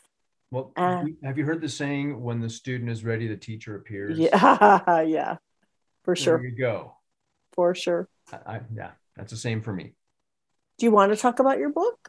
Well, 0.50 0.72
Uh, 0.76 1.04
have 1.24 1.36
you 1.36 1.44
heard 1.44 1.60
the 1.60 1.68
saying, 1.68 2.22
when 2.22 2.40
the 2.40 2.48
student 2.48 2.88
is 2.90 3.04
ready, 3.04 3.28
the 3.28 3.36
teacher 3.36 3.76
appears? 3.76 4.18
Yeah. 4.18 5.02
Yeah. 5.06 5.36
For 6.04 6.14
There 6.14 6.22
sure. 6.24 6.44
you 6.44 6.52
go. 6.56 6.94
For 7.52 7.74
sure. 7.74 8.08
I, 8.32 8.36
I, 8.54 8.60
yeah, 8.74 8.92
that's 9.16 9.30
the 9.30 9.36
same 9.36 9.60
for 9.60 9.72
me. 9.72 9.94
Do 10.78 10.86
you 10.86 10.92
want 10.92 11.12
to 11.12 11.18
talk 11.18 11.38
about 11.40 11.58
your 11.58 11.70
book? 11.70 12.08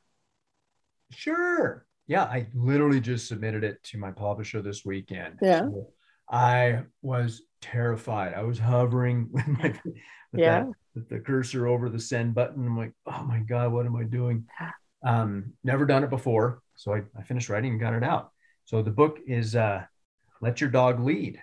Sure. 1.11 1.85
Yeah, 2.09 2.23
I 2.23 2.47
literally 2.55 2.99
just 2.99 3.27
submitted 3.27 3.63
it 3.63 3.81
to 3.83 3.99
my 3.99 4.09
publisher 4.11 4.63
this 4.63 4.83
weekend. 4.83 5.35
Yeah. 5.43 5.59
So 5.61 5.89
I 6.29 6.81
was 7.03 7.43
terrified. 7.61 8.33
I 8.33 8.41
was 8.41 8.57
hovering 8.57 9.29
with 9.31 9.47
my 9.47 9.69
with 10.31 10.41
Yeah. 10.41 10.63
that, 10.63 10.71
with 10.95 11.07
the 11.07 11.19
cursor 11.19 11.67
over 11.67 11.87
the 11.87 11.99
send 11.99 12.33
button. 12.33 12.65
I'm 12.65 12.75
like, 12.75 12.93
oh 13.05 13.23
my 13.23 13.39
God, 13.39 13.71
what 13.71 13.85
am 13.85 13.95
I 13.95 14.03
doing? 14.03 14.45
Um, 15.05 15.53
never 15.63 15.85
done 15.85 16.03
it 16.03 16.09
before. 16.09 16.61
So 16.75 16.95
I, 16.95 17.03
I 17.17 17.21
finished 17.21 17.47
writing 17.47 17.71
and 17.73 17.79
got 17.79 17.93
it 17.93 18.03
out. 18.03 18.31
So 18.65 18.81
the 18.81 18.89
book 18.91 19.19
is 19.27 19.55
uh, 19.55 19.83
Let 20.41 20.61
Your 20.61 20.71
Dog 20.71 20.99
Lead. 20.99 21.39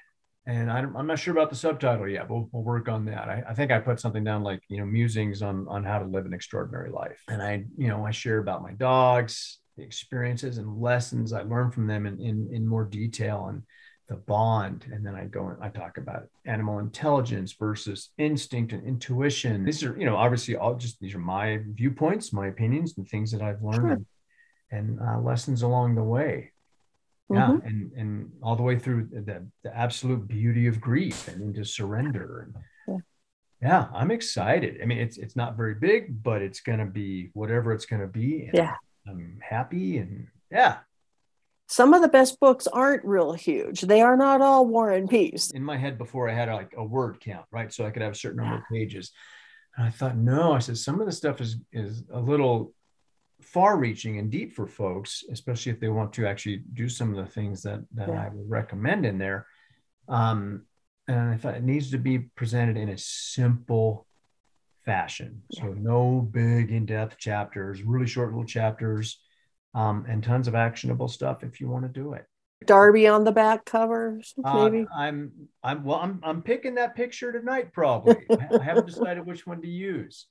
And 0.49 0.71
I 0.71 0.81
don't, 0.81 0.97
I'm 0.97 1.07
not 1.07 1.19
sure 1.21 1.33
about 1.33 1.51
the 1.51 1.57
subtitle 1.57 2.09
yet. 2.09 2.29
We'll, 2.29 2.49
we'll 2.53 2.63
work 2.65 2.89
on 2.89 3.05
that. 3.07 3.29
I, 3.29 3.45
I 3.51 3.55
think 3.55 3.71
I 3.71 3.79
put 3.79 4.01
something 4.01 4.25
down 4.25 4.43
like, 4.43 4.63
you 4.69 4.79
know, 4.79 4.85
musings 4.87 5.43
on, 5.43 5.67
on 5.69 5.85
how 5.85 5.99
to 6.01 6.05
live 6.05 6.27
an 6.27 6.33
extraordinary 6.35 6.91
life. 6.91 7.23
And 7.29 7.41
I, 7.43 7.65
you 7.77 7.87
know, 7.89 8.05
I 8.05 8.11
share 8.11 8.39
about 8.39 8.63
my 8.63 8.73
dogs, 8.73 9.59
the 9.77 9.83
experiences 9.83 10.59
and 10.59 10.81
lessons 10.81 11.33
I 11.33 11.43
learned 11.43 11.75
from 11.75 11.87
them 11.87 12.07
in, 12.07 12.21
in, 12.21 12.49
in 12.53 12.67
more 12.67 12.85
detail 12.85 13.47
and 13.49 13.63
the 14.09 14.17
bond. 14.17 14.87
And 14.93 15.05
then 15.05 15.15
I 15.15 15.25
go 15.25 15.49
and 15.49 15.63
I 15.63 15.69
talk 15.69 15.99
about 15.99 16.25
animal 16.47 16.79
intelligence 16.79 17.53
versus 17.59 18.11
instinct 18.19 18.73
and 18.73 18.87
intuition. 18.87 19.65
These 19.65 19.83
are, 19.85 19.99
you 19.99 20.07
know, 20.07 20.17
obviously 20.17 20.57
all 20.57 20.77
just, 20.77 21.01
these 21.01 21.15
are 21.15 21.19
my 21.19 21.61
viewpoints, 21.75 22.33
my 22.33 22.47
opinions 22.47 22.95
and 22.97 23.07
things 23.09 23.33
that 23.33 23.43
I've 23.43 23.63
learned 23.63 23.75
Sure. 23.81 23.91
and, 23.93 24.07
and 24.99 25.01
uh, 25.01 25.21
lessons 25.21 25.63
along 25.63 25.95
the 25.95 26.03
way 26.03 26.53
yeah 27.29 27.49
Mhm. 27.49 27.67
and 27.67 27.93
and 27.97 28.31
all 28.41 28.55
the 28.55 28.63
way 28.63 28.79
through 28.79 29.09
the, 29.13 29.45
the 29.65 29.77
absolute 29.77 30.29
beauty 30.29 30.69
of 30.69 30.81
grief 30.81 31.27
and 31.27 31.43
into 31.43 31.65
surrender 31.65 32.43
and 32.47 32.55
Yeah. 32.87 32.99
yeah 33.69 33.89
i'm 33.93 34.13
excited 34.13 34.81
i 34.81 34.85
mean 34.87 34.99
it's 34.99 35.19
it's 35.19 35.35
not 35.35 35.57
very 35.57 35.75
big 35.75 36.23
but 36.23 36.41
it's 36.41 36.61
going 36.61 36.79
to 36.79 36.85
be 36.87 37.31
whatever 37.33 37.73
it's 37.73 37.85
going 37.87 38.03
to 38.03 38.07
be 38.09 38.45
and 38.45 38.55
Yeah. 38.55 38.75
I'm 39.09 39.39
happy 39.43 39.99
and 39.99 40.27
yeah 40.51 40.79
Some 41.69 41.95
of 41.95 42.03
the 42.03 42.09
best 42.09 42.39
books 42.39 42.67
aren't 42.69 43.05
real 43.05 43.33
huge. 43.33 43.81
They 43.81 44.01
are 44.01 44.17
not 44.17 44.41
all 44.41 44.67
War 44.67 44.93
and 44.93 45.11
Peace. 45.11 45.51
in 45.51 45.63
my 45.65 45.77
head 45.77 45.99
before 45.99 46.29
i 46.29 46.33
had 46.33 46.49
like 46.49 46.73
a 46.77 46.85
word 46.85 47.19
count 47.21 47.47
right 47.51 47.73
so 47.73 47.85
i 47.87 47.91
could 47.91 48.03
have 48.03 48.13
a 48.13 48.23
certain 48.25 48.39
number 48.43 48.57
of 48.57 48.63
pages 48.73 49.11
and 49.77 49.87
i 49.87 49.91
thought 49.91 50.17
no 50.17 50.53
i 50.53 50.61
said 50.61 50.79
some 50.79 51.01
of 51.01 51.07
the 51.07 51.13
stuff 51.13 51.41
is 51.41 51.57
is 51.73 52.05
a 52.13 52.21
little 52.21 52.73
far 53.43 53.77
reaching 53.77 54.19
and 54.19 54.31
deep 54.31 54.53
for 54.55 54.67
folks 54.67 55.25
especially 55.31 55.73
if 55.73 55.81
they 55.81 55.89
want 55.89 56.13
to 56.13 56.27
actually 56.27 56.63
do 56.73 56.89
some 56.89 57.11
of 57.15 57.17
the 57.25 57.31
things 57.33 57.63
that 57.63 57.81
that 57.95 58.09
Yeah. 58.09 58.25
i 58.25 58.29
would 58.29 58.49
recommend 58.49 59.05
in 59.05 59.19
there 59.19 59.47
um 60.09 60.67
and 61.09 61.21
i 61.21 61.37
thought 61.37 61.55
it 61.57 61.63
needs 61.65 61.91
to 61.91 61.99
be 61.99 62.19
presented 62.41 62.77
in 62.77 62.89
a 62.89 62.99
simple 62.99 64.06
fashion 64.87 65.43
so 65.53 65.75
no 65.75 66.27
big 66.31 66.71
in-depth 66.71 67.19
chapters 67.19 67.83
really 67.83 68.07
short 68.07 68.31
little 68.31 68.45
chapters 68.45 69.21
um, 69.75 70.07
and 70.09 70.25
tons 70.25 70.49
of 70.49 70.55
actionable 70.55 71.09
stuff 71.09 71.45
if 71.45 71.61
you 71.61 71.69
want 71.69 71.85
to 71.85 71.89
do 71.91 72.15
it 72.15 72.25
Darby 72.65 73.07
on 73.07 73.25
the 73.25 73.33
back 73.33 73.67
cover, 73.67 74.19
uh, 74.43 74.65
maybe. 74.65 74.87
I'm 74.97 75.31
I'm 75.63 75.85
well 75.85 75.99
I'm 75.99 76.21
I'm 76.25 76.43
picking 76.43 76.77
that 76.77 76.97
picture 76.97 77.31
tonight 77.31 77.71
probably. 77.73 78.17
I, 78.31 78.57
I 78.59 78.63
haven't 78.63 78.87
decided 78.87 79.27
which 79.27 79.47
one 79.47 79.61
to 79.61 79.69
use. 79.69 80.27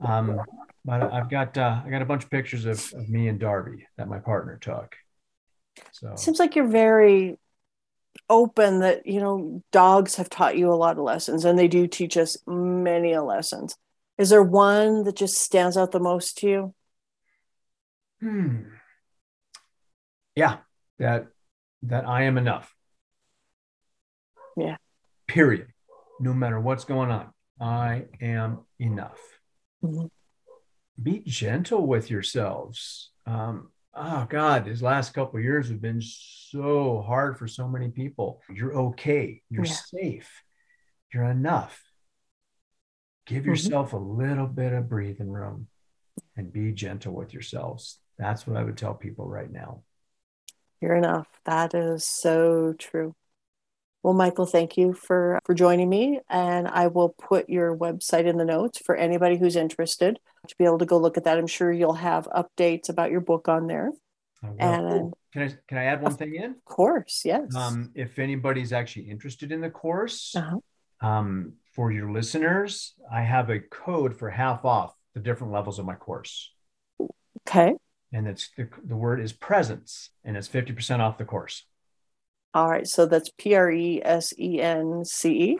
Um, 0.00 0.38
but 0.84 1.02
I've 1.02 1.30
got 1.30 1.56
uh, 1.56 1.80
I 1.84 1.88
got 1.88 2.02
a 2.02 2.06
bunch 2.06 2.24
of 2.24 2.30
pictures 2.30 2.66
of, 2.66 2.92
of 2.94 3.08
me 3.08 3.28
and 3.28 3.40
Darby 3.40 3.86
that 3.96 4.08
my 4.08 4.18
partner 4.18 4.58
took. 4.60 4.94
So 5.92 6.14
Seems 6.16 6.38
like 6.38 6.56
you're 6.56 6.68
very 6.68 7.38
open 8.28 8.80
that, 8.80 9.06
you 9.06 9.20
know, 9.20 9.62
dogs 9.72 10.16
have 10.16 10.28
taught 10.30 10.56
you 10.56 10.70
a 10.70 10.74
lot 10.74 10.98
of 10.98 11.04
lessons 11.04 11.44
and 11.44 11.58
they 11.58 11.68
do 11.68 11.86
teach 11.86 12.16
us 12.16 12.36
many 12.46 13.12
a 13.12 13.22
lessons. 13.22 13.76
Is 14.18 14.30
there 14.30 14.42
one 14.42 15.04
that 15.04 15.16
just 15.16 15.36
stands 15.36 15.76
out 15.76 15.92
the 15.92 16.00
most 16.00 16.38
to 16.38 16.48
you? 16.48 16.74
hmm. 18.20 18.62
yeah, 20.34 20.58
that 20.98 21.26
that 21.82 22.08
I 22.08 22.22
am 22.22 22.38
enough. 22.38 22.74
Yeah. 24.56 24.76
Period. 25.26 25.68
No 26.18 26.32
matter 26.32 26.58
what's 26.58 26.84
going 26.84 27.10
on, 27.10 27.30
I 27.60 28.06
am 28.20 28.60
enough. 28.78 29.20
Mhm. 29.84 30.10
be 31.00 31.20
gentle 31.20 31.86
with 31.86 32.10
yourselves. 32.10 33.10
Um, 33.26 33.70
oh 33.96 34.26
God, 34.28 34.64
these 34.64 34.82
last 34.82 35.14
couple 35.14 35.38
of 35.38 35.44
years 35.44 35.68
have 35.68 35.80
been 35.80 36.00
so 36.02 37.02
hard 37.06 37.38
for 37.38 37.48
so 37.48 37.66
many 37.66 37.88
people. 37.88 38.42
You're 38.50 38.74
okay. 38.74 39.42
You're 39.50 39.64
Yeah. 39.64 39.72
safe. 39.72 40.42
You're 41.12 41.24
enough. 41.24 41.82
Give 43.26 43.44
Mhm. 43.44 43.46
yourself 43.46 43.92
a 43.92 43.98
little 43.98 44.46
bit 44.46 44.72
of 44.72 44.88
breathing 44.88 45.30
room 45.30 45.68
and 46.36 46.52
be 46.52 46.72
gentle 46.72 47.14
with 47.14 47.32
yourselves. 47.32 47.98
That's 48.18 48.46
what 48.46 48.56
I 48.56 48.64
would 48.64 48.76
tell 48.76 48.94
people 48.94 49.28
right 49.28 49.50
now. 49.50 49.82
You're 50.80 50.96
enough. 50.96 51.26
That 51.44 51.74
is 51.74 52.06
so 52.06 52.74
true. 52.74 53.14
Well, 54.02 54.14
Michael, 54.14 54.46
thank 54.46 54.76
you 54.76 54.92
for 54.92 55.38
for 55.44 55.54
joining 55.54 55.88
me, 55.88 56.20
and 56.28 56.68
I 56.68 56.86
will 56.86 57.08
put 57.10 57.48
your 57.48 57.76
website 57.76 58.26
in 58.26 58.36
the 58.36 58.44
notes 58.44 58.78
for 58.78 58.94
anybody 58.94 59.36
who's 59.36 59.56
interested 59.56 60.18
to 60.46 60.54
be 60.56 60.64
able 60.64 60.78
to 60.78 60.86
go 60.86 60.96
look 60.98 61.16
at 61.16 61.24
that. 61.24 61.38
I'm 61.38 61.46
sure 61.48 61.72
you'll 61.72 61.94
have 61.94 62.28
updates 62.28 62.88
about 62.88 63.10
your 63.10 63.20
book 63.20 63.48
on 63.48 63.66
there. 63.66 63.90
And- 64.58 65.12
can 65.32 65.42
I 65.42 65.54
can 65.68 65.78
I 65.78 65.84
add 65.84 66.02
one 66.02 66.16
thing 66.16 66.34
in? 66.36 66.52
Of 66.52 66.64
course, 66.64 67.22
yes. 67.24 67.54
Um, 67.54 67.90
if 67.94 68.18
anybody's 68.18 68.72
actually 68.72 69.10
interested 69.10 69.52
in 69.52 69.60
the 69.60 69.68
course, 69.70 70.34
Uh-huh. 70.34 71.06
um, 71.06 71.54
for 71.74 71.92
your 71.92 72.10
listeners, 72.10 72.94
I 73.12 73.20
have 73.22 73.50
a 73.50 73.58
code 73.60 74.16
for 74.16 74.30
half 74.30 74.64
off 74.64 74.94
the 75.14 75.20
different 75.20 75.52
levels 75.52 75.78
of 75.78 75.84
my 75.84 75.94
course. 75.94 76.52
Okay. 77.46 77.74
And 78.12 78.26
it's 78.26 78.50
the, 78.56 78.68
the 78.82 78.96
word 78.96 79.20
is 79.20 79.32
presence, 79.34 80.10
and 80.24 80.36
it's 80.38 80.48
50% 80.48 81.00
off 81.00 81.18
the 81.18 81.24
course. 81.26 81.66
All 82.56 82.70
right. 82.70 82.86
So 82.86 83.04
that's 83.04 83.28
P 83.36 83.54
R 83.54 83.70
E 83.70 84.00
S 84.02 84.32
E 84.38 84.62
N 84.62 85.04
C 85.04 85.28
E. 85.28 85.58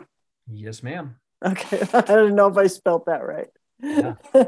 Yes, 0.51 0.81
ma'am. 0.81 1.17
Okay. 1.45 1.79
I 1.93 2.01
don't 2.01 2.33
know 2.33 2.47
if 2.47 2.57
I 2.57 2.65
spelled 2.65 3.03
that 3.05 3.23
right. 3.23 3.49
Yeah. 3.79 4.15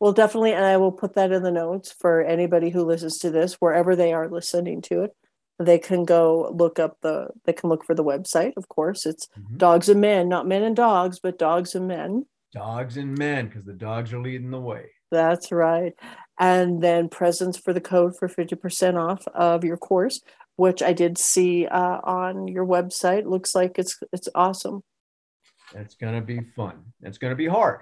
well, 0.00 0.12
definitely. 0.12 0.54
And 0.54 0.64
I 0.64 0.76
will 0.76 0.90
put 0.90 1.14
that 1.14 1.30
in 1.30 1.44
the 1.44 1.52
notes 1.52 1.94
for 1.96 2.20
anybody 2.20 2.70
who 2.70 2.82
listens 2.82 3.18
to 3.18 3.30
this, 3.30 3.54
wherever 3.60 3.94
they 3.94 4.12
are 4.12 4.28
listening 4.28 4.82
to 4.82 5.04
it. 5.04 5.12
They 5.60 5.78
can 5.78 6.04
go 6.04 6.52
look 6.52 6.80
up 6.80 6.96
the, 7.00 7.28
they 7.44 7.52
can 7.52 7.70
look 7.70 7.84
for 7.84 7.94
the 7.94 8.02
website. 8.02 8.54
Of 8.56 8.68
course, 8.68 9.06
it's 9.06 9.28
Mhm. 9.38 9.58
Dogs 9.58 9.88
and 9.88 10.00
Men, 10.00 10.28
not 10.28 10.48
men 10.48 10.64
and 10.64 10.74
dogs, 10.74 11.20
but 11.20 11.38
dogs 11.38 11.76
and 11.76 11.86
men. 11.86 12.26
Dogs 12.52 12.96
and 12.96 13.16
men, 13.16 13.46
because 13.46 13.64
the 13.64 13.72
dogs 13.72 14.12
are 14.12 14.20
leading 14.20 14.50
the 14.50 14.60
way. 14.60 14.86
That's 15.12 15.52
right. 15.52 15.92
And 16.40 16.82
then 16.82 17.08
presence 17.08 17.56
for 17.56 17.72
the 17.72 17.80
code 17.80 18.16
for 18.16 18.26
50% 18.26 18.96
off 18.96 19.28
of 19.28 19.62
your 19.62 19.76
course, 19.76 20.20
which 20.56 20.82
I 20.82 20.92
did 20.92 21.18
see 21.18 21.66
uh, 21.66 22.00
on 22.02 22.48
your 22.48 22.66
website. 22.66 23.26
Looks 23.26 23.54
like 23.54 23.78
it's 23.78 23.98
it's 24.12 24.28
awesome. 24.34 24.82
It's 25.74 25.94
going 25.94 26.14
to 26.14 26.20
be 26.20 26.40
fun. 26.40 26.92
It's 27.02 27.18
going 27.18 27.32
to 27.32 27.36
be 27.36 27.48
hard. 27.48 27.80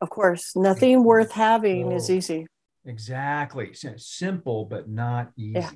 Of 0.00 0.10
course, 0.10 0.56
nothing 0.56 1.04
worth 1.04 1.32
having 1.32 1.92
is 1.92 2.10
easy. 2.10 2.46
Exactly. 2.84 3.70
S- 3.70 4.04
Simple, 4.06 4.64
but 4.64 4.88
not 4.88 5.30
easy. 5.36 5.60
Yeah. 5.60 5.70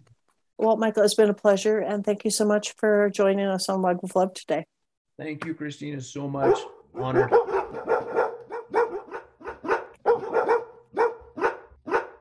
Well, 0.58 0.76
Michael, 0.76 1.02
it's 1.02 1.14
been 1.14 1.30
a 1.30 1.34
pleasure. 1.34 1.78
And 1.78 2.04
thank 2.04 2.24
you 2.24 2.30
so 2.30 2.44
much 2.44 2.72
for 2.76 3.10
joining 3.10 3.46
us 3.46 3.68
on 3.68 3.82
Log 3.82 4.02
with 4.02 4.16
Love 4.16 4.34
today. 4.34 4.64
Thank 5.18 5.44
you, 5.44 5.54
Christina, 5.54 6.00
so 6.00 6.28
much. 6.28 6.58
Honored. 6.94 7.30